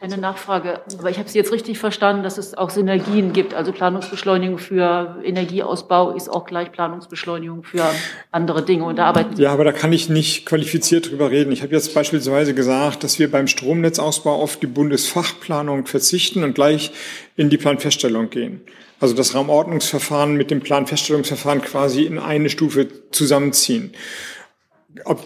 [0.02, 3.54] Eine Nachfrage, aber ich habe Sie jetzt richtig verstanden, dass es auch Synergien gibt.
[3.54, 7.84] Also Planungsbeschleunigung für Energieausbau ist auch gleich Planungsbeschleunigung für
[8.32, 8.84] andere Dinge.
[8.84, 11.52] Und da arbeiten Sie ja, aber da kann ich nicht qualifiziert drüber reden.
[11.52, 16.90] Ich habe jetzt beispielsweise gesagt, dass wir beim Stromnetzausbau auf die Bundesfachplanung verzichten und gleich
[17.36, 18.60] in die Planfeststellung gehen.
[18.98, 23.92] Also das Raumordnungsverfahren mit dem Planfeststellungsverfahren quasi in eine Stufe zusammenziehen.
[25.04, 25.20] Ob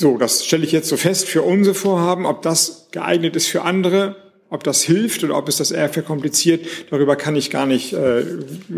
[0.00, 2.26] so, das stelle ich jetzt so fest für unsere Vorhaben.
[2.26, 4.16] Ob das geeignet ist für andere,
[4.48, 8.24] ob das hilft oder ob es das eher verkompliziert, darüber kann ich gar nicht, äh,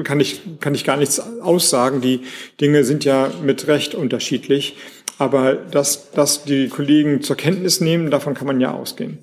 [0.05, 2.01] kann ich, kann ich gar nichts aussagen.
[2.01, 2.23] Die
[2.61, 4.77] Dinge sind ja mit Recht unterschiedlich.
[5.19, 9.19] Aber dass, dass die Kollegen zur Kenntnis nehmen, davon kann man ja ausgehen.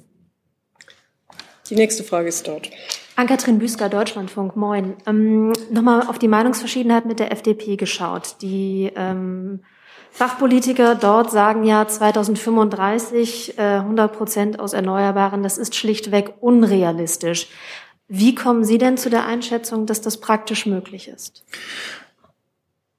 [1.70, 2.70] Die nächste Frage ist dort.
[3.18, 4.96] Ann-Kathrin Büsker, Deutschlandfunk, moin.
[5.06, 8.38] Ähm, Nochmal auf die Meinungsverschiedenheit mit der FDP geschaut.
[8.42, 9.60] Die ähm,
[10.20, 15.44] Fachpolitiker dort sagen ja 2035 äh, 100 Prozent aus Erneuerbaren.
[15.44, 17.48] Das ist schlichtweg unrealistisch.
[18.10, 21.46] Wie kommen Sie denn zu der Einschätzung, dass das praktisch möglich ist?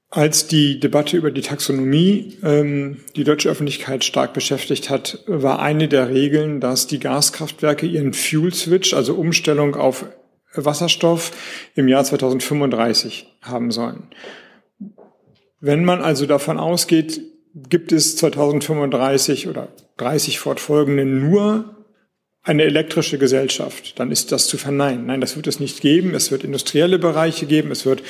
[0.09, 5.87] Als die Debatte über die Taxonomie ähm, die deutsche Öffentlichkeit stark beschäftigt hat, war eine
[5.87, 10.05] der Regeln, dass die Gaskraftwerke ihren Fuel Switch, also Umstellung auf
[10.55, 11.33] Wasserstoff,
[11.75, 14.07] im Jahr 2035 haben sollen.
[15.61, 17.21] Wenn man also davon ausgeht,
[17.53, 21.75] gibt es 2035 oder 30 fortfolgende nur
[22.43, 25.05] eine elektrische Gesellschaft, dann ist das zu verneinen.
[25.05, 26.15] Nein, das wird es nicht geben.
[26.15, 27.69] Es wird industrielle Bereiche geben.
[27.69, 28.01] Es wird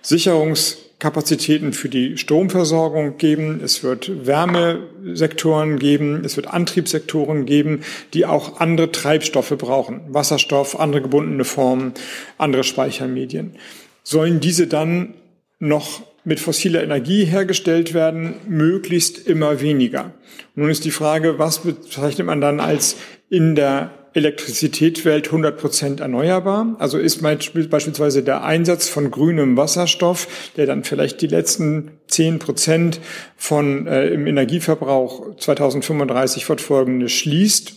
[0.00, 3.60] Sicherungskapazitäten für die Stromversorgung geben.
[3.62, 6.24] Es wird Wärmesektoren geben.
[6.24, 7.82] Es wird Antriebssektoren geben,
[8.14, 10.00] die auch andere Treibstoffe brauchen.
[10.08, 11.92] Wasserstoff, andere gebundene Formen,
[12.38, 13.56] andere Speichermedien.
[14.02, 15.12] Sollen diese dann
[15.58, 20.12] noch mit fossiler Energie hergestellt werden, möglichst immer weniger.
[20.54, 22.96] Nun ist die Frage, was bezeichnet man dann als
[23.28, 26.76] in der Elektrizitätswelt 100 Prozent erneuerbar.
[26.78, 33.00] Also ist beispielsweise der Einsatz von grünem Wasserstoff, der dann vielleicht die letzten 10 Prozent
[33.36, 37.74] von äh, im Energieverbrauch 2035 fortfolgende schließt,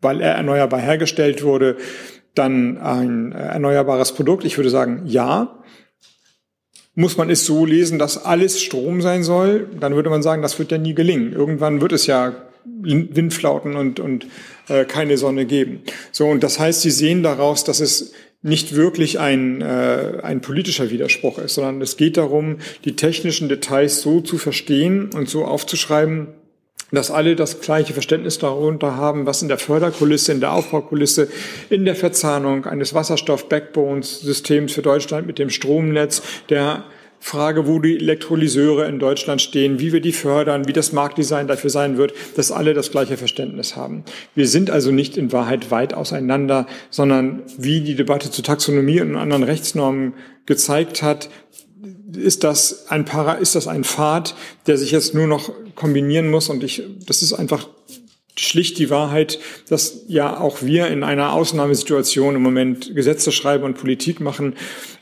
[0.00, 1.76] weil er erneuerbar hergestellt wurde,
[2.36, 4.44] dann ein äh, erneuerbares Produkt?
[4.44, 5.59] Ich würde sagen, ja.
[6.94, 9.68] Muss man es so lesen, dass alles Strom sein soll?
[9.78, 11.32] Dann würde man sagen, das wird ja nie gelingen.
[11.32, 12.34] Irgendwann wird es ja
[12.64, 14.26] Windflauten und, und
[14.68, 15.82] äh, keine Sonne geben.
[16.12, 18.12] So, und das heißt, Sie sehen daraus, dass es
[18.42, 24.00] nicht wirklich ein, äh, ein politischer Widerspruch ist, sondern es geht darum, die technischen Details
[24.00, 26.28] so zu verstehen und so aufzuschreiben,
[26.92, 31.28] dass alle das gleiche Verständnis darunter haben, was in der Förderkulisse, in der Aufbaukulisse,
[31.68, 36.84] in der Verzahnung eines Wasserstoff-Backbones-Systems für Deutschland mit dem Stromnetz, der
[37.22, 41.68] Frage, wo die Elektrolyseure in Deutschland stehen, wie wir die fördern, wie das Marktdesign dafür
[41.68, 44.04] sein wird, dass alle das gleiche Verständnis haben.
[44.34, 49.16] Wir sind also nicht in Wahrheit weit auseinander, sondern wie die Debatte zu Taxonomie und
[49.16, 50.14] anderen Rechtsnormen
[50.46, 51.28] gezeigt hat,
[52.16, 54.34] ist das ein Para, ist das ein Pfad,
[54.66, 57.68] der sich jetzt nur noch kombinieren muss und ich, das ist einfach
[58.36, 59.38] schlicht die Wahrheit,
[59.68, 64.54] dass ja auch wir in einer Ausnahmesituation im Moment Gesetze schreiben und Politik machen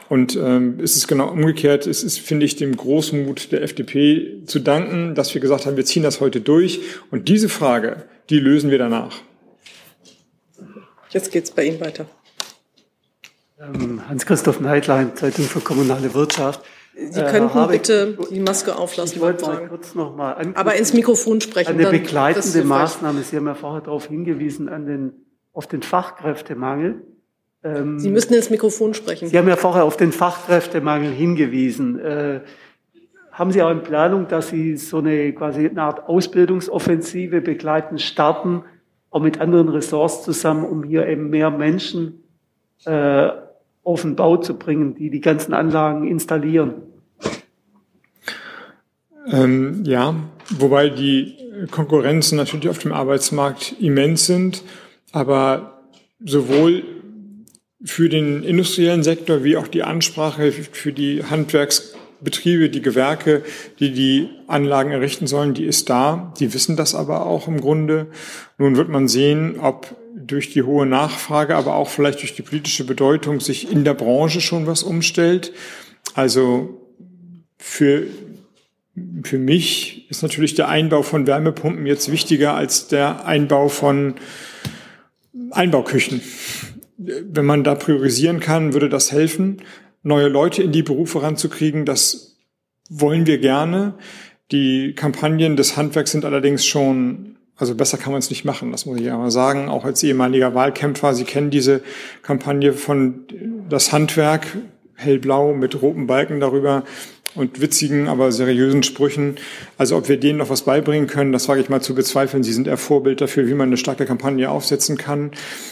[0.08, 1.86] und ähm, es ist genau umgekehrt.
[1.86, 5.84] Es ist, finde ich, dem Großmut der FDP zu danken, dass wir gesagt haben, wir
[5.84, 6.80] ziehen das heute durch.
[7.10, 9.18] Und diese Frage, die lösen wir danach.
[11.10, 12.06] Jetzt geht's bei Ihnen weiter.
[13.60, 16.62] Ähm, Hans-Christoph Neidlein, Zeitung für kommunale Wirtschaft.
[16.98, 19.16] Sie könnten äh, bitte die Maske auflassen.
[19.16, 21.70] Ich wollte mal kurz noch mal Aber ins Mikrofon sprechen.
[21.70, 23.22] Eine begleitende Maßnahme.
[23.22, 25.12] Sie haben ja vorher darauf hingewiesen, an den,
[25.52, 27.02] auf den Fachkräftemangel.
[27.62, 29.28] Ähm, Sie müssen ins Mikrofon sprechen.
[29.28, 32.00] Sie haben ja vorher auf den Fachkräftemangel hingewiesen.
[32.00, 32.40] Äh,
[33.30, 38.64] haben Sie auch in Planung, dass Sie so eine quasi eine Art Ausbildungsoffensive begleiten, starten,
[39.10, 42.24] auch mit anderen Ressorts zusammen, um hier eben mehr Menschen
[42.84, 43.28] äh,
[43.84, 46.87] auf den Bau zu bringen, die die ganzen Anlagen installieren?
[49.30, 50.14] Ähm, ja,
[50.50, 51.36] wobei die
[51.70, 54.62] Konkurrenzen natürlich auf dem Arbeitsmarkt immens sind,
[55.12, 55.82] aber
[56.24, 56.82] sowohl
[57.84, 63.42] für den industriellen Sektor wie auch die Ansprache für die Handwerksbetriebe, die Gewerke,
[63.78, 66.34] die die Anlagen errichten sollen, die ist da.
[66.40, 68.08] Die wissen das aber auch im Grunde.
[68.58, 72.84] Nun wird man sehen, ob durch die hohe Nachfrage, aber auch vielleicht durch die politische
[72.84, 75.52] Bedeutung sich in der Branche schon was umstellt.
[76.14, 76.80] Also
[77.58, 78.06] für
[79.24, 84.14] für mich ist natürlich der Einbau von Wärmepumpen jetzt wichtiger als der Einbau von
[85.50, 86.20] Einbauküchen
[86.98, 89.62] wenn man da priorisieren kann, würde das helfen,
[90.02, 91.84] neue Leute in die Berufe ranzukriegen.
[91.84, 92.36] Das
[92.90, 93.94] wollen wir gerne.
[94.50, 98.86] Die Kampagnen des Handwerks sind allerdings schon, also besser kann man es nicht machen, das
[98.86, 99.68] muss ich ja mal sagen.
[99.68, 101.82] Auch als ehemaliger Wahlkämpfer, Sie kennen diese
[102.22, 103.26] Kampagne von
[103.68, 104.46] das Handwerk,
[104.94, 106.84] hellblau mit roten Balken darüber
[107.38, 109.36] und witzigen, aber seriösen Sprüchen.
[109.76, 112.42] Also ob wir denen noch was beibringen können, das wage ich mal zu bezweifeln.
[112.42, 115.30] Sie sind eher Vorbild dafür, wie man eine starke Kampagne aufsetzen kann.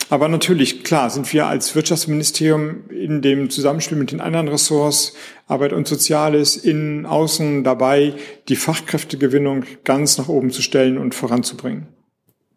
[0.09, 5.15] Aber natürlich, klar, sind wir als Wirtschaftsministerium in dem Zusammenspiel mit den anderen Ressorts,
[5.47, 8.15] Arbeit und Soziales, innen, außen dabei,
[8.49, 11.89] die Fachkräftegewinnung ganz nach oben zu stellen und voranzubringen.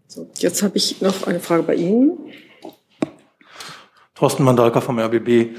[0.07, 2.17] So, jetzt habe ich noch eine Frage bei Ihnen.
[4.15, 5.55] Thorsten Mandalka vom RBB.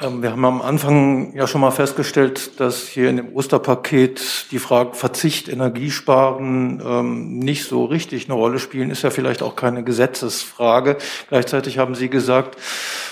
[0.00, 4.58] Ähm, wir haben am Anfang ja schon mal festgestellt, dass hier in dem Osterpaket die
[4.58, 8.90] Fragen Verzicht, Energiesparen ähm, nicht so richtig eine Rolle spielen.
[8.90, 10.96] Ist ja vielleicht auch keine Gesetzesfrage.
[11.28, 12.56] Gleichzeitig haben Sie gesagt,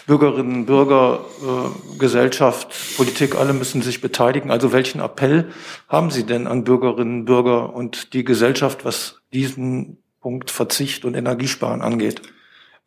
[0.06, 4.50] Bürgerinnen, Bürger, äh, Gesellschaft, Politik, alle müssen sich beteiligen.
[4.50, 5.50] Also welchen Appell
[5.88, 11.82] haben Sie denn an Bürgerinnen, Bürger und die Gesellschaft, was diesen Punkt Verzicht und Energiesparen
[11.82, 12.22] angeht?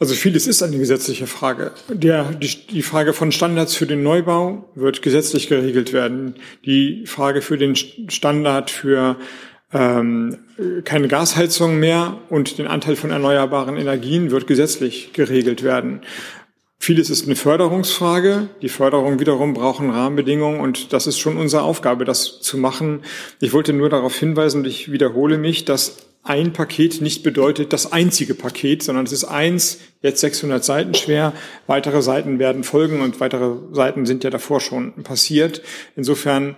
[0.02, 1.74] Also vieles ist eine gesetzliche Frage.
[1.88, 6.34] Der, die, die Frage von Standards für den Neubau wird gesetzlich geregelt werden.
[6.66, 9.18] Die Frage für den Standard für
[9.72, 10.40] ähm,
[10.86, 16.02] keine Gasheizung mehr und den Anteil von erneuerbaren Energien wird gesetzlich geregelt werden.
[16.80, 18.48] Vieles ist eine Förderungsfrage.
[18.64, 23.04] Die Förderung wiederum brauchen Rahmenbedingungen und das ist schon unsere Aufgabe, das zu machen.
[23.40, 27.92] Ich wollte nur darauf hinweisen und ich wiederhole mich, dass ein Paket nicht bedeutet das
[27.92, 31.34] einzige Paket, sondern es ist eins, jetzt 600 Seiten schwer.
[31.66, 35.64] Weitere Seiten werden folgen und weitere Seiten sind ja davor schon passiert.
[35.96, 36.56] Insofern,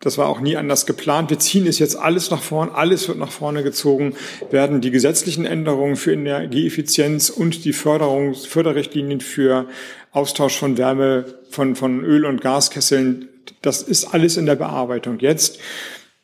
[0.00, 1.28] das war auch nie anders geplant.
[1.28, 4.14] Wir ziehen es jetzt alles nach vorne, alles wird nach vorne gezogen,
[4.50, 9.66] werden die gesetzlichen Änderungen für Energieeffizienz und die Förderung, Förderrichtlinien für
[10.12, 13.28] Austausch von Wärme, von, von Öl- und Gaskesseln,
[13.60, 15.58] das ist alles in der Bearbeitung jetzt.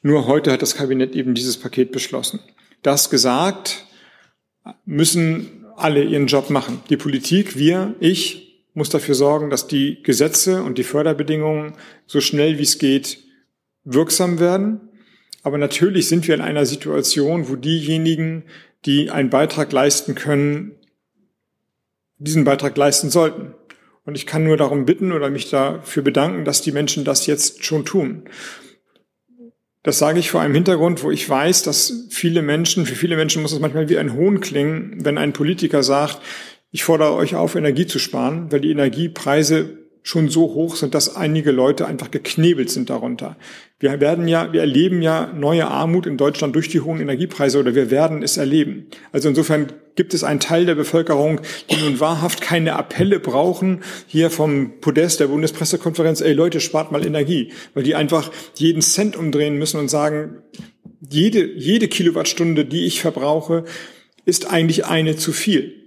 [0.07, 2.39] Nur heute hat das Kabinett eben dieses Paket beschlossen.
[2.83, 3.87] Das gesagt,
[4.85, 6.83] müssen alle ihren Job machen.
[6.91, 11.73] Die Politik, wir, ich, muss dafür sorgen, dass die Gesetze und die Förderbedingungen
[12.07, 13.25] so schnell wie es geht
[13.85, 14.91] wirksam werden.
[15.43, 18.45] Aber natürlich sind wir in einer Situation, wo diejenigen,
[18.85, 20.73] die einen Beitrag leisten können,
[22.19, 23.55] diesen Beitrag leisten sollten.
[24.05, 27.65] Und ich kann nur darum bitten oder mich dafür bedanken, dass die Menschen das jetzt
[27.65, 28.29] schon tun.
[29.85, 33.43] Das sage ich vor einem Hintergrund, wo ich weiß, dass viele Menschen, für viele Menschen
[33.43, 36.21] muss es manchmal wie ein Hohn klingen, wenn ein Politiker sagt,
[36.71, 41.17] ich fordere euch auf, Energie zu sparen, weil die Energiepreise schon so hoch sind, dass
[41.17, 43.39] einige Leute einfach geknebelt sind darunter.
[43.81, 47.75] Wir werden ja, wir erleben ja neue Armut in Deutschland durch die hohen Energiepreise oder
[47.75, 48.87] wir werden es erleben.
[49.13, 51.41] Also insofern gibt es einen Teil der Bevölkerung,
[51.71, 57.05] die nun wahrhaft keine Appelle brauchen, hier vom Podest der Bundespressekonferenz, ey Leute, spart mal
[57.05, 60.43] Energie, weil die einfach jeden Cent umdrehen müssen und sagen,
[61.09, 63.65] jede, jede Kilowattstunde, die ich verbrauche,
[64.27, 65.84] ist eigentlich eine zu viel.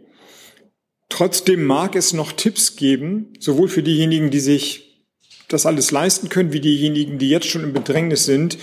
[1.09, 5.05] Trotzdem mag es noch Tipps geben, sowohl für diejenigen, die sich
[5.47, 8.57] das alles leisten können, wie diejenigen, die jetzt schon im Bedrängnis sind,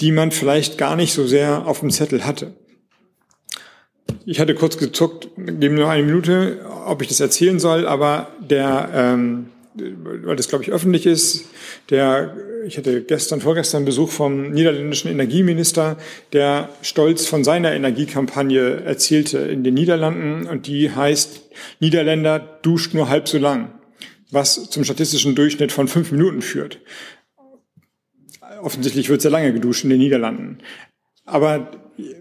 [0.00, 2.54] die man vielleicht gar nicht so sehr auf dem Zettel hatte.
[4.26, 8.90] Ich hatte kurz gezuckt, geben nur eine Minute, ob ich das erzählen soll, aber der,
[8.92, 11.46] ähm, weil das glaube ich öffentlich ist,
[11.90, 12.36] der,
[12.66, 15.96] ich hatte gestern, vorgestern Besuch vom niederländischen Energieminister,
[16.32, 21.42] der stolz von seiner Energiekampagne erzählte in den Niederlanden und die heißt,
[21.80, 23.72] Niederländer duscht nur halb so lang,
[24.30, 26.80] was zum statistischen Durchschnitt von fünf Minuten führt.
[28.62, 30.58] Offensichtlich wird sehr lange geduscht in den Niederlanden.
[31.26, 31.70] Aber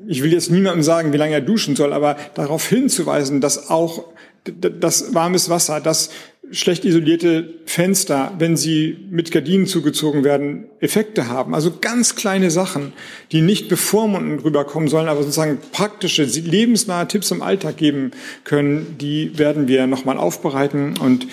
[0.07, 4.05] ich will jetzt niemandem sagen, wie lange er duschen soll, aber darauf hinzuweisen, dass auch
[4.43, 6.09] das warmes Wasser, das
[6.53, 11.53] schlecht isolierte Fenster, wenn sie mit Gardinen zugezogen werden, Effekte haben.
[11.53, 12.93] Also ganz kleine Sachen,
[13.31, 18.11] die nicht bevormundend rüberkommen sollen, aber sozusagen praktische, lebensnahe Tipps im Alltag geben
[18.43, 21.27] können, die werden wir nochmal aufbereiten und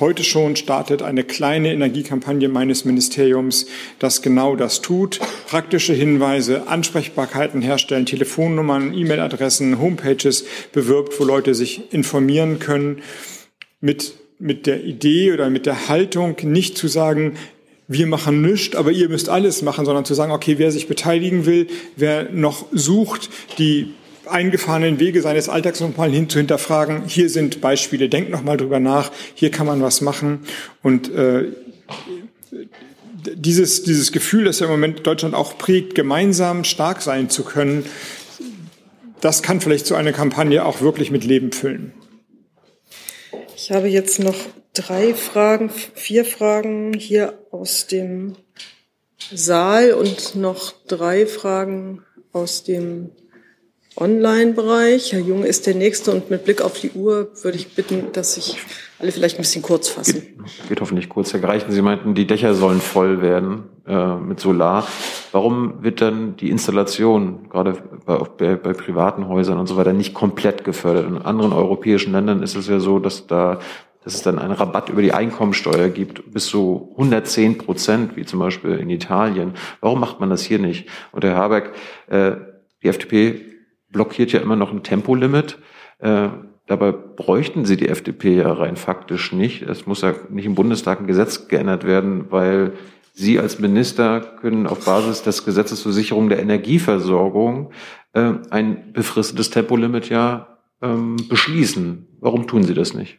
[0.00, 3.66] Heute schon startet eine kleine Energiekampagne meines Ministeriums,
[4.00, 5.20] das genau das tut.
[5.46, 13.02] Praktische Hinweise, Ansprechbarkeiten herstellen, Telefonnummern, E-Mail-Adressen, Homepages bewirbt, wo Leute sich informieren können
[13.80, 14.14] mit
[14.44, 17.32] mit der Idee oder mit der Haltung nicht zu sagen,
[17.88, 21.46] wir machen nichts, aber ihr müsst alles machen, sondern zu sagen, okay, wer sich beteiligen
[21.46, 21.66] will,
[21.96, 23.94] wer noch sucht, die
[24.26, 27.04] eingefahrenen Wege seines Alltags nochmal hin zu hinterfragen.
[27.06, 30.40] Hier sind Beispiele, denkt nochmal drüber nach, hier kann man was machen.
[30.82, 31.44] Und äh,
[33.34, 37.86] dieses, dieses Gefühl, das ja im Moment Deutschland auch prägt, gemeinsam stark sein zu können,
[39.22, 41.94] das kann vielleicht so eine Kampagne auch wirklich mit Leben füllen.
[43.64, 44.36] Ich habe jetzt noch
[44.74, 48.36] drei Fragen, vier Fragen hier aus dem
[49.32, 53.12] Saal und noch drei Fragen aus dem
[53.96, 55.12] Online-Bereich.
[55.12, 58.34] Herr Jung ist der Nächste und mit Blick auf die Uhr würde ich bitten, dass
[58.34, 58.56] sich
[58.98, 60.20] alle vielleicht ein bisschen kurz fassen.
[60.20, 61.32] Geht, geht hoffentlich kurz.
[61.32, 64.86] Herr Greichen, Sie meinten, die Dächer sollen voll werden äh, mit Solar.
[65.32, 70.14] Warum wird dann die Installation, gerade bei, bei, bei privaten Häusern und so weiter, nicht
[70.14, 71.06] komplett gefördert?
[71.06, 73.60] In anderen europäischen Ländern ist es ja so, dass da
[74.04, 78.38] dass es dann einen Rabatt über die Einkommensteuer gibt, bis zu 110 Prozent, wie zum
[78.38, 79.54] Beispiel in Italien.
[79.80, 80.90] Warum macht man das hier nicht?
[81.12, 81.72] Und Herr Habeck,
[82.08, 82.32] äh,
[82.82, 83.53] die FDP
[83.94, 85.58] blockiert ja immer noch ein Tempolimit.
[86.00, 86.28] Äh,
[86.66, 89.62] Dabei bräuchten sie die FDP ja rein faktisch nicht.
[89.62, 92.72] Es muss ja nicht im Bundestag ein Gesetz geändert werden, weil
[93.16, 97.70] Sie als Minister können auf Basis des Gesetzes zur Sicherung der Energieversorgung
[98.12, 102.08] äh, ein befristetes Tempolimit ja ähm, beschließen.
[102.20, 103.18] Warum tun Sie das nicht?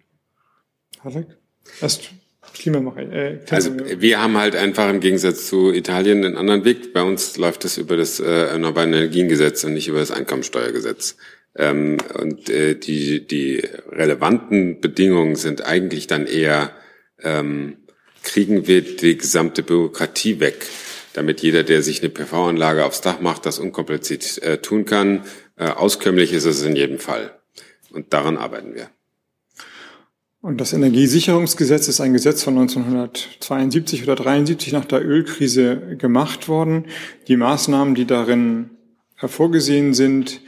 [1.02, 1.38] Halleck?
[1.80, 2.12] Erst
[2.56, 3.12] Klimamacher.
[3.12, 6.94] Äh, also wir haben halt einfach im Gegensatz zu Italien einen anderen Weg.
[6.94, 11.18] Bei uns läuft es über das äh, Erneuerbare Energiengesetz und nicht über das Einkommensteuergesetz.
[11.56, 16.72] Ähm, und äh, die, die relevanten Bedingungen sind eigentlich dann eher,
[17.22, 17.78] ähm,
[18.24, 20.66] kriegen wir die gesamte Bürokratie weg,
[21.14, 25.24] damit jeder, der sich eine PV-Anlage aufs Dach macht, das unkompliziert äh, tun kann.
[25.58, 27.38] Äh, auskömmlich ist es in jedem Fall.
[27.92, 28.90] Und daran arbeiten wir.
[30.46, 36.86] Und das Energiesicherungsgesetz ist ein Gesetz von 1972 oder 73 nach der Ölkrise gemacht worden.
[37.28, 38.70] Die Maßnahmen, die darin
[39.16, 40.42] hervorgesehen sind,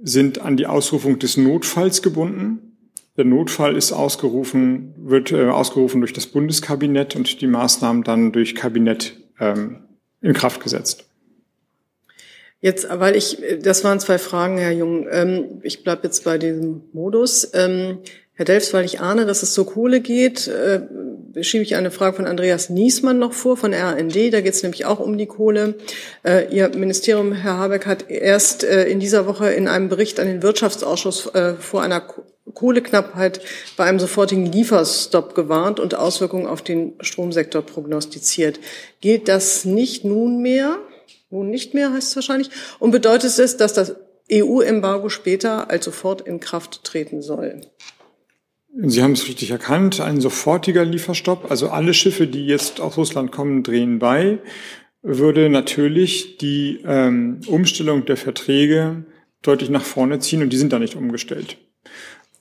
[0.00, 2.76] sind an die Ausrufung des Notfalls gebunden.
[3.16, 8.54] Der Notfall ist ausgerufen, wird äh, ausgerufen durch das Bundeskabinett und die Maßnahmen dann durch
[8.54, 9.80] Kabinett ähm,
[10.20, 11.06] in Kraft gesetzt.
[12.60, 15.08] Jetzt, weil ich, das waren zwei Fragen, Herr Jung.
[15.10, 17.50] Ähm, ich bleibe jetzt bei diesem Modus.
[17.52, 17.98] Ähm,
[18.40, 20.80] Herr Delfs, weil ich ahne, dass es zur Kohle geht, äh,
[21.42, 24.32] schiebe ich eine Frage von Andreas Niesmann noch vor, von RND.
[24.32, 25.74] Da geht es nämlich auch um die Kohle.
[26.24, 30.26] Äh, Ihr Ministerium, Herr Habeck, hat erst äh, in dieser Woche in einem Bericht an
[30.26, 32.02] den Wirtschaftsausschuss äh, vor einer
[32.54, 33.42] Kohleknappheit
[33.76, 38.58] bei einem sofortigen Lieferstopp gewarnt und Auswirkungen auf den Stromsektor prognostiziert.
[39.02, 40.78] Gilt das nicht nunmehr?
[41.28, 42.48] Nun nicht mehr heißt es wahrscheinlich.
[42.78, 43.96] Und bedeutet es, dass das
[44.32, 47.60] EU-Embargo später als sofort in Kraft treten soll?
[48.76, 51.50] Sie haben es richtig erkannt, ein sofortiger Lieferstopp.
[51.50, 54.38] Also alle Schiffe, die jetzt aus Russland kommen, drehen bei,
[55.02, 59.04] würde natürlich die ähm, Umstellung der Verträge
[59.42, 61.56] deutlich nach vorne ziehen und die sind da nicht umgestellt.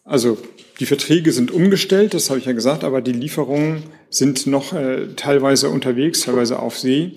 [0.04, 0.38] Also
[0.80, 5.08] die Verträge sind umgestellt, das habe ich ja gesagt, aber die Lieferungen sind noch äh,
[5.16, 7.14] teilweise unterwegs, teilweise auf See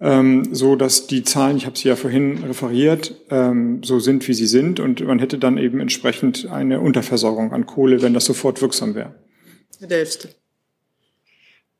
[0.00, 4.34] ähm, so dass die Zahlen, ich habe sie ja vorhin referiert, ähm, so sind, wie
[4.34, 4.80] sie sind.
[4.80, 9.14] Und man hätte dann eben entsprechend eine Unterversorgung an Kohle, wenn das sofort wirksam wäre.
[9.78, 10.28] Herr Delfste.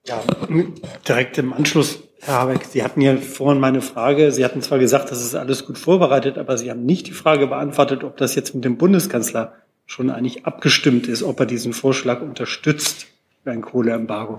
[0.07, 0.23] Ja,
[1.09, 5.11] direkt im Anschluss, Herr Habeck, Sie hatten ja vorhin meine Frage, Sie hatten zwar gesagt,
[5.11, 8.55] das ist alles gut vorbereitet, aber Sie haben nicht die Frage beantwortet, ob das jetzt
[8.55, 9.55] mit dem Bundeskanzler
[9.85, 13.07] schon eigentlich abgestimmt ist, ob er diesen Vorschlag unterstützt
[13.43, 14.39] für ein Kohleembargo.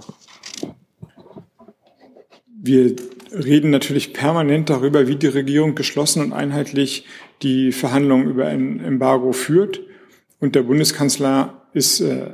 [2.59, 2.95] Wir
[3.32, 7.05] reden natürlich permanent darüber, wie die Regierung geschlossen und einheitlich
[7.41, 9.82] die Verhandlungen über ein Embargo führt.
[10.39, 12.30] Und der Bundeskanzler ist äh,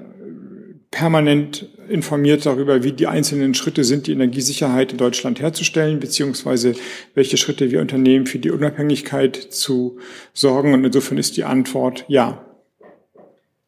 [0.91, 6.75] permanent informiert darüber, wie die einzelnen Schritte sind, die Energiesicherheit in Deutschland herzustellen, beziehungsweise
[7.13, 9.99] welche Schritte wir unternehmen, für die Unabhängigkeit zu
[10.33, 10.73] sorgen.
[10.73, 12.45] Und insofern ist die Antwort ja.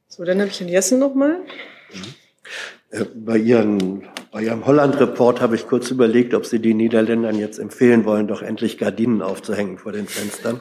[0.07, 1.39] So, dann habe ich Herrn Jessen nochmal.
[1.91, 1.97] Äh,
[3.15, 4.03] bei Ihren
[4.35, 8.41] bei Ihrem Holland-Report habe ich kurz überlegt, ob Sie den Niederländern jetzt empfehlen wollen, doch
[8.41, 10.59] endlich Gardinen aufzuhängen vor den Fenstern.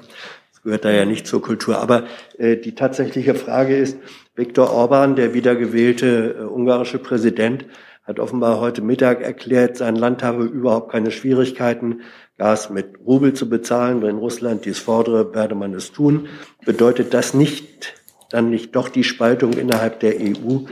[0.52, 1.78] Das gehört da ja nicht zur Kultur.
[1.78, 2.04] Aber
[2.38, 3.98] äh, die tatsächliche Frage ist,
[4.36, 7.66] Viktor Orban, der wiedergewählte äh, ungarische Präsident,
[8.04, 12.02] hat offenbar heute Mittag erklärt, sein Land habe überhaupt keine Schwierigkeiten,
[12.38, 14.02] Gas mit Rubel zu bezahlen.
[14.02, 16.28] Wenn Russland dies fordere, werde man es tun.
[16.64, 17.94] Bedeutet das nicht,
[18.30, 20.66] dann nicht doch die Spaltung innerhalb der EU,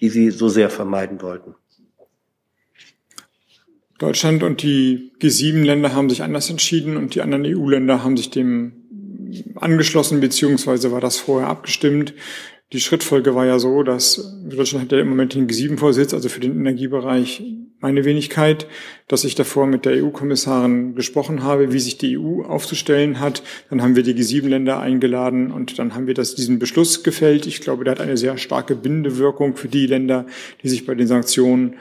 [0.00, 1.54] die Sie so sehr vermeiden wollten?
[3.98, 8.72] Deutschland und die G7-Länder haben sich anders entschieden und die anderen EU-Länder haben sich dem
[9.56, 12.14] angeschlossen, beziehungsweise war das vorher abgestimmt.
[12.72, 16.40] Die Schrittfolge war ja so, dass Deutschland hat ja im Moment den G7-Vorsitz, also für
[16.40, 17.42] den Energiebereich
[17.80, 18.66] meine Wenigkeit,
[19.06, 23.42] dass ich davor mit der EU-Kommissarin gesprochen habe, wie sich die EU aufzustellen hat.
[23.70, 27.46] Dann haben wir die G7-Länder eingeladen und dann haben wir das, diesen Beschluss gefällt.
[27.46, 30.26] Ich glaube, der hat eine sehr starke Bindewirkung für die Länder,
[30.62, 31.76] die sich bei den Sanktionen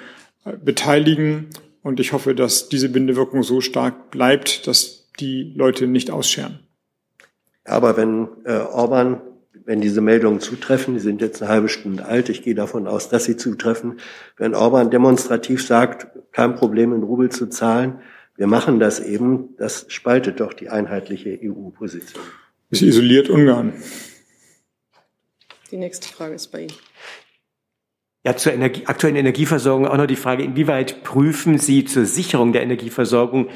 [0.45, 1.47] äh, beteiligen.
[1.81, 6.59] Und ich hoffe, dass diese Bindewirkung so stark bleibt, dass die Leute nicht ausscheren.
[7.65, 9.21] Aber wenn äh, Orban,
[9.67, 13.09] wenn diese Meldungen zutreffen, die sind jetzt eine halbe Stunde alt, ich gehe davon aus,
[13.09, 13.99] dass sie zutreffen,
[14.37, 17.99] wenn Orban demonstrativ sagt, kein Problem in Rubel zu zahlen,
[18.37, 22.23] wir machen das eben, das spaltet doch die einheitliche EU-Position.
[22.69, 23.73] Es isoliert Ungarn.
[25.69, 26.73] Die nächste Frage ist bei Ihnen.
[28.25, 32.61] Ja, zur Energie, aktuellen Energieversorgung auch noch die Frage, inwieweit prüfen Sie zur Sicherung der
[32.63, 33.49] Energieversorgung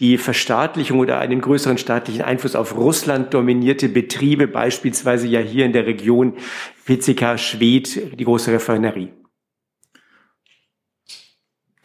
[0.00, 5.72] die Verstaatlichung oder einen größeren staatlichen Einfluss auf Russland dominierte Betriebe, beispielsweise ja hier in
[5.72, 6.34] der Region
[6.84, 9.08] PCK Schwedt, die große Refinerie?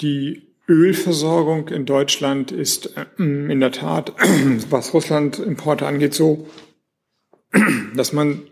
[0.01, 4.13] Die Ölversorgung in Deutschland ist äh, in der Tat,
[4.69, 6.47] was Russland-Importe angeht, so,
[7.95, 8.43] dass man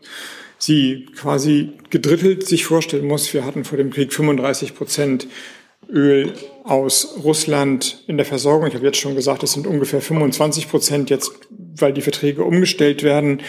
[0.57, 3.34] sie quasi gedrittelt sich vorstellen muss.
[3.34, 5.28] Wir hatten vor dem Krieg 35 Prozent
[5.91, 6.33] Öl
[6.63, 8.67] aus Russland in der Versorgung.
[8.67, 13.03] Ich habe jetzt schon gesagt, es sind ungefähr 25 Prozent jetzt, weil die Verträge umgestellt
[13.03, 13.41] werden.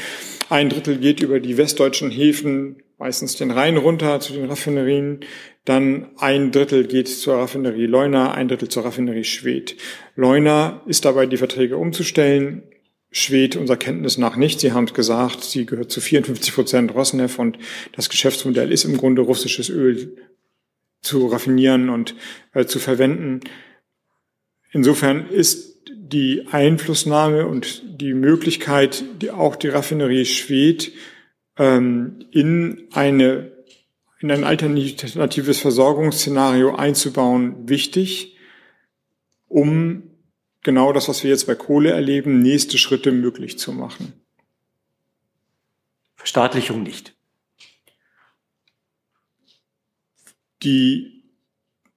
[0.49, 5.21] Ein Drittel geht über die westdeutschen Häfen, meistens den Rhein runter zu den Raffinerien.
[5.65, 9.77] Dann ein Drittel geht zur Raffinerie Leuna, ein Drittel zur Raffinerie Schwedt.
[10.17, 12.63] Leuna ist dabei, die Verträge umzustellen.
[13.13, 14.61] Schwedt unserer Kenntnis nach nicht.
[14.61, 17.59] Sie haben es gesagt, sie gehört zu 54 Prozent Rosneft und
[17.93, 20.17] das Geschäftsmodell ist im Grunde russisches Öl
[21.01, 22.15] zu raffinieren und
[22.53, 23.41] äh, zu verwenden.
[24.73, 30.93] Insofern ist die Einflussnahme und die Möglichkeit, die auch die Raffinerie Schwedt
[31.57, 33.53] ähm, in eine
[34.21, 38.37] in ein alternatives Versorgungsszenario einzubauen, wichtig,
[39.49, 40.03] um
[40.63, 44.13] genau das, was wir jetzt bei Kohle erleben, nächste Schritte möglich zu machen.
[46.17, 47.15] Verstaatlichung nicht.
[50.63, 51.25] Die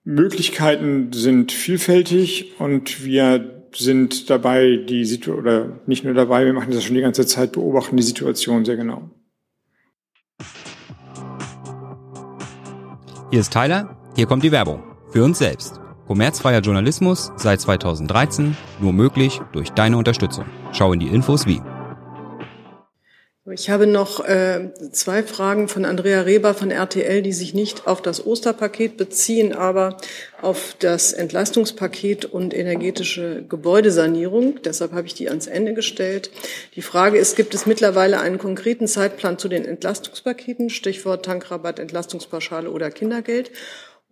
[0.03, 6.71] Möglichkeiten sind vielfältig und wir sind dabei, die Situation, oder nicht nur dabei, wir machen
[6.71, 9.09] das schon die ganze Zeit, beobachten die Situation sehr genau.
[13.31, 14.83] Hier ist Tyler, hier kommt die Werbung.
[15.11, 15.79] Für uns selbst.
[16.07, 20.45] Kommerzfreier Journalismus seit 2013, nur möglich durch deine Unterstützung.
[20.71, 21.61] Schau in die Infos wie.
[23.51, 28.01] Ich habe noch äh, zwei Fragen von Andrea Reber von RTL, die sich nicht auf
[28.01, 29.97] das Osterpaket beziehen, aber
[30.41, 34.61] auf das Entlastungspaket und energetische Gebäudesanierung.
[34.63, 36.31] Deshalb habe ich die ans Ende gestellt.
[36.77, 42.71] Die Frage ist, gibt es mittlerweile einen konkreten Zeitplan zu den Entlastungspaketen, Stichwort Tankrabatt, Entlastungspauschale
[42.71, 43.51] oder Kindergeld?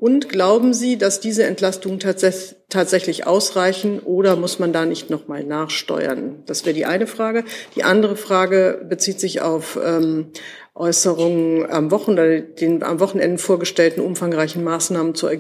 [0.02, 5.44] Und glauben Sie, dass diese Entlastungen tats tatsächlich ausreichen oder muss man da nicht nochmal
[5.44, 6.42] nachsteuern?
[6.48, 7.44] Das wäre die eine Frage.
[7.76, 10.32] Die andere Frage bezieht sich auf ähm,
[10.74, 15.34] Äußerungen am Wochenende, den am Wochenende vorgestellten umfangreichen Maßnahmen zur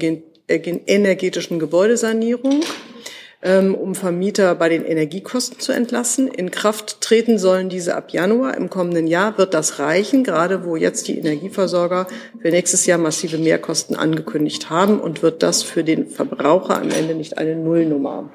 [0.47, 2.62] energetischen Gebäudesanierung.
[3.43, 6.27] Ähm, um Vermieter bei den Energiekosten zu entlassen.
[6.27, 9.39] In Kraft treten sollen diese ab Januar im kommenden Jahr.
[9.39, 12.05] Wird das reichen, gerade wo jetzt die Energieversorger
[12.39, 14.99] für nächstes Jahr massive Mehrkosten angekündigt haben?
[14.99, 18.31] Und wird das für den Verbraucher am Ende nicht eine Nullnummer?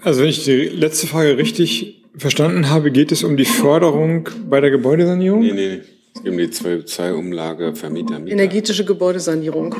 [0.00, 4.62] Also wenn ich die letzte Frage richtig verstanden habe, geht es um die Förderung bei
[4.62, 5.40] der Gebäudesanierung?
[5.40, 5.82] Nee, nee,
[6.14, 8.18] es geht um die CO2-Umlage Vermieter.
[8.18, 8.32] Mieter.
[8.32, 9.76] Energetische Gebäudesanierung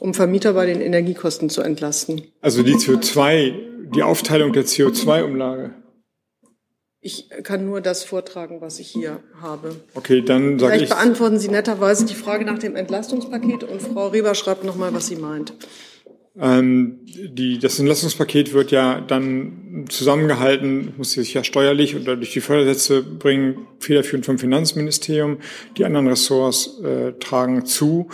[0.00, 2.22] um Vermieter bei den Energiekosten zu entlasten.
[2.40, 5.74] Also die CO2, die Aufteilung der CO2-Umlage.
[7.00, 9.76] Ich kann nur das vortragen, was ich hier habe.
[9.94, 10.78] Okay, dann sage ich.
[10.80, 15.06] Vielleicht beantworten Sie netterweise die Frage nach dem Entlastungspaket und Frau Reber schreibt nochmal, was
[15.06, 15.52] sie meint.
[16.38, 22.40] Ähm, die, das Entlastungspaket wird ja dann zusammengehalten, muss sich ja steuerlich oder durch die
[22.40, 25.38] Fördersätze bringen, federführend vom Finanzministerium.
[25.78, 28.08] Die anderen Ressorts äh, tragen zu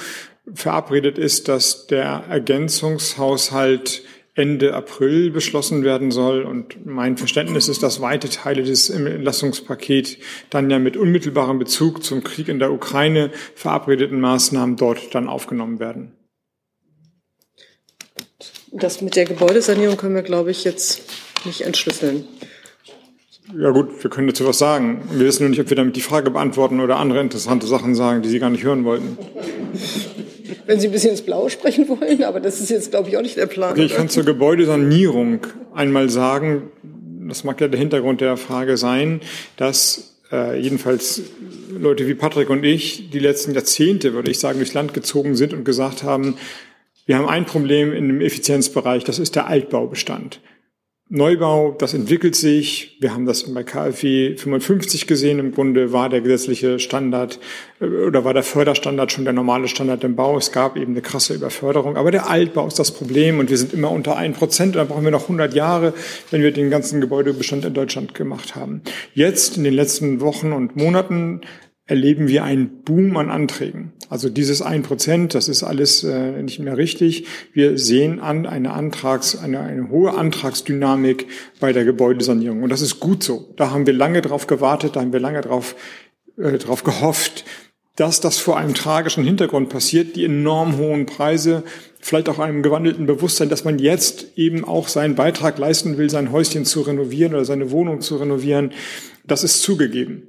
[0.53, 4.03] verabredet ist, dass der Ergänzungshaushalt
[4.35, 6.43] Ende April beschlossen werden soll.
[6.43, 10.17] Und mein Verständnis ist, dass weite Teile des Entlastungspakets
[10.49, 15.81] dann ja mit unmittelbarem Bezug zum Krieg in der Ukraine verabredeten Maßnahmen dort dann aufgenommen
[15.81, 16.13] werden.
[18.71, 21.03] Das mit der Gebäudesanierung können wir, glaube ich, jetzt
[21.45, 22.25] nicht entschlüsseln.
[23.55, 25.03] Ja gut, wir können dazu was sagen.
[25.11, 28.23] Wir wissen nur nicht, ob wir damit die Frage beantworten oder andere interessante Sachen sagen,
[28.23, 29.19] die Sie gar nicht hören wollten
[30.67, 33.23] wenn Sie ein bisschen ins Blaue sprechen wollen, aber das ist jetzt, glaube ich, auch
[33.23, 33.79] nicht der Plan.
[33.79, 35.41] Ich kann zur Gebäudesanierung
[35.75, 36.71] einmal sagen,
[37.29, 39.21] das mag ja der Hintergrund der Frage sein,
[39.57, 41.23] dass äh, jedenfalls
[41.71, 45.53] Leute wie Patrick und ich die letzten Jahrzehnte, würde ich sagen, durchs Land gezogen sind
[45.53, 46.37] und gesagt haben,
[47.07, 50.41] wir haben ein Problem in dem Effizienzbereich, das ist der Altbaubestand.
[51.15, 52.97] Neubau, das entwickelt sich.
[53.01, 55.41] Wir haben das bei KfW 55 gesehen.
[55.41, 57.39] Im Grunde war der gesetzliche Standard
[57.83, 60.39] äh, oder war der Förderstandard schon der normale Standard im Bau.
[60.39, 61.99] Es gab eben eine krasse Überförderung.
[61.99, 64.75] Aber der Altbau ist das Problem und wir sind immer unter ein Prozent.
[64.75, 65.93] Da brauchen wir noch 100 Jahre,
[66.31, 68.81] wenn wir den ganzen Gebäudebestand in Deutschland gemacht haben.
[69.13, 71.43] Jetzt in den letzten Wochen und Monaten
[71.85, 73.93] erleben wir einen Boom an Anträgen.
[74.13, 77.25] Also dieses ein Prozent, das ist alles äh, nicht mehr richtig.
[77.55, 81.29] Wir sehen an eine Antrags, eine, eine hohe Antragsdynamik
[81.61, 82.63] bei der Gebäudesanierung.
[82.63, 83.55] Und das ist gut so.
[83.57, 85.77] Da haben wir lange drauf gewartet, da haben wir lange drauf,
[86.37, 87.47] äh, drauf gehofft,
[87.97, 91.63] dass das vor einem tragischen Hintergrund passiert, die enorm hohen Preise,
[91.99, 96.33] vielleicht auch einem gewandelten Bewusstsein, dass man jetzt eben auch seinen Beitrag leisten will, sein
[96.33, 98.73] Häuschen zu renovieren oder seine Wohnung zu renovieren.
[99.25, 100.29] Das ist zugegeben.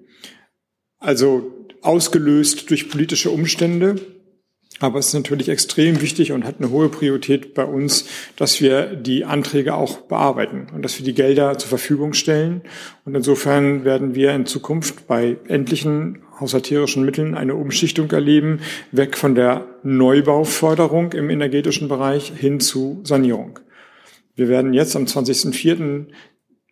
[0.99, 3.95] Also ausgelöst durch politische Umstände.
[4.79, 8.05] Aber es ist natürlich extrem wichtig und hat eine hohe Priorität bei uns,
[8.35, 12.61] dass wir die Anträge auch bearbeiten und dass wir die Gelder zur Verfügung stellen.
[13.05, 18.59] Und insofern werden wir in Zukunft bei endlichen haushalterischen Mitteln eine Umschichtung erleben,
[18.91, 23.59] weg von der Neubauförderung im energetischen Bereich hin zu Sanierung.
[24.35, 26.07] Wir werden jetzt am 20.04.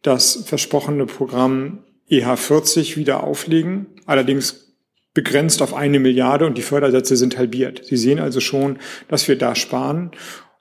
[0.02, 4.71] das versprochene Programm EH40 wieder auflegen, allerdings
[5.14, 7.82] begrenzt auf eine Milliarde und die Fördersätze sind halbiert.
[7.86, 10.12] Sie sehen also schon, dass wir da sparen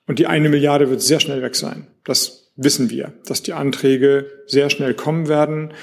[0.07, 1.87] und die eine Milliarde wird sehr schnell weg sein.
[2.03, 5.73] Das wissen wir, dass die Anträge sehr schnell kommen werden.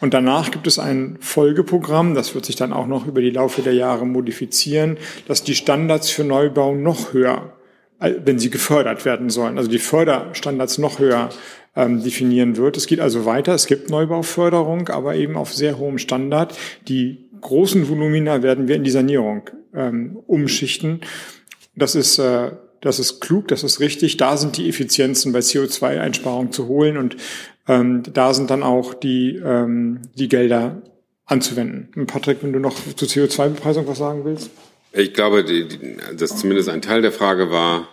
[0.00, 3.62] Und danach gibt es ein Folgeprogramm, das wird sich dann auch noch über die Laufe
[3.62, 4.98] der Jahre modifizieren,
[5.28, 7.52] dass die Standards für Neubau noch höher,
[8.00, 11.28] äh, wenn sie gefördert werden sollen, also die Förderstandards noch höher
[11.76, 12.76] ähm, definieren wird.
[12.76, 13.54] Es geht also weiter.
[13.54, 16.56] Es gibt Neubauförderung, aber eben auf sehr hohem Standard.
[16.88, 21.02] Die großen Volumina werden wir in die Sanierung ähm, umschichten.
[21.76, 24.16] Das ist, äh, das ist klug, das ist richtig.
[24.16, 27.16] Da sind die Effizienzen bei CO2-Einsparung zu holen und
[27.68, 30.82] ähm, da sind dann auch die, ähm, die Gelder
[31.26, 31.88] anzuwenden.
[31.94, 34.50] Und Patrick, wenn du noch zur CO2-Bepreisung was sagen willst?
[34.92, 37.88] Ich glaube, die, die, dass zumindest ein Teil der Frage war,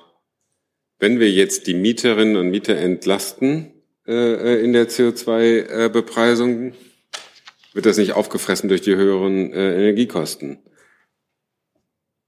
[1.00, 3.72] wenn wir jetzt die Mieterinnen und Mieter entlasten
[4.06, 6.74] äh, in der CO2-Bepreisung,
[7.80, 10.60] wird das nicht aufgefressen durch die höheren äh, Energiekosten?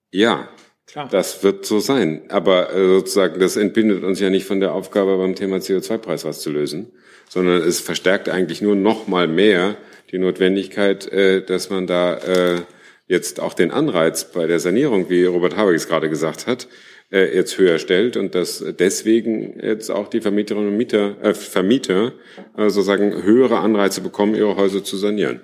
[0.09, 0.47] Ja,
[0.87, 1.09] Klar.
[1.11, 2.21] das wird so sein.
[2.29, 6.39] Aber äh, sozusagen, das entbindet uns ja nicht von der Aufgabe, beim Thema CO2-Preis was
[6.39, 6.93] zu lösen,
[7.27, 9.75] sondern es verstärkt eigentlich nur noch mal mehr
[10.11, 12.61] die Notwendigkeit, äh, dass man da äh,
[13.07, 16.69] jetzt auch den Anreiz bei der Sanierung, wie Robert Habeck es gerade gesagt hat,
[17.11, 22.13] äh, jetzt höher stellt und dass deswegen jetzt auch die Vermieterinnen und Mieter, äh, Vermieter
[22.57, 25.41] äh, sozusagen höhere Anreize bekommen, ihre Häuser zu sanieren.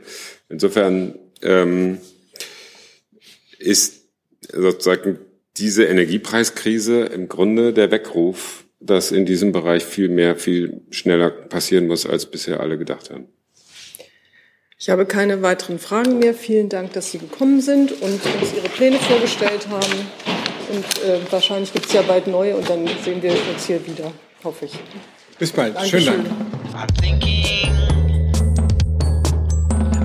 [0.49, 1.97] Insofern ähm,
[3.59, 4.05] ist
[4.51, 5.20] sozusagen
[5.57, 11.88] diese Energiepreiskrise im Grunde der Weckruf, dass in diesem Bereich viel mehr, viel schneller passieren
[11.88, 13.28] muss, als bisher alle gedacht haben.
[14.80, 16.36] Ich habe keine weiteren Fragen mehr.
[16.36, 21.72] Vielen Dank, dass Sie gekommen sind und uns Ihre Pläne vorgestellt haben und äh, wahrscheinlich
[21.74, 24.11] gibt es ja bald neue und dann sehen wir uns hier wieder,
[24.43, 24.74] hoffe ich.
[25.39, 25.76] Bis bald.
[25.76, 26.01] Dankeschön.
[26.01, 26.57] Schönen Dank.
[26.76, 27.72] I'm thinking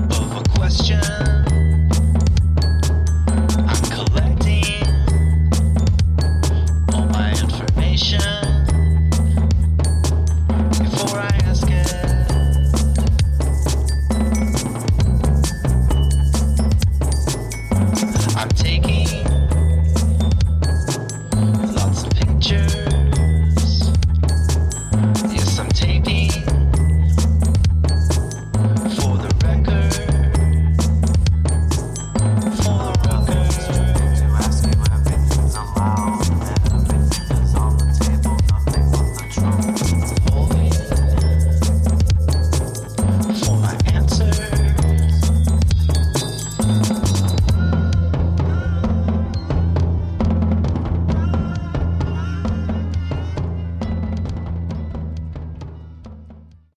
[0.09, 1.32] of a question.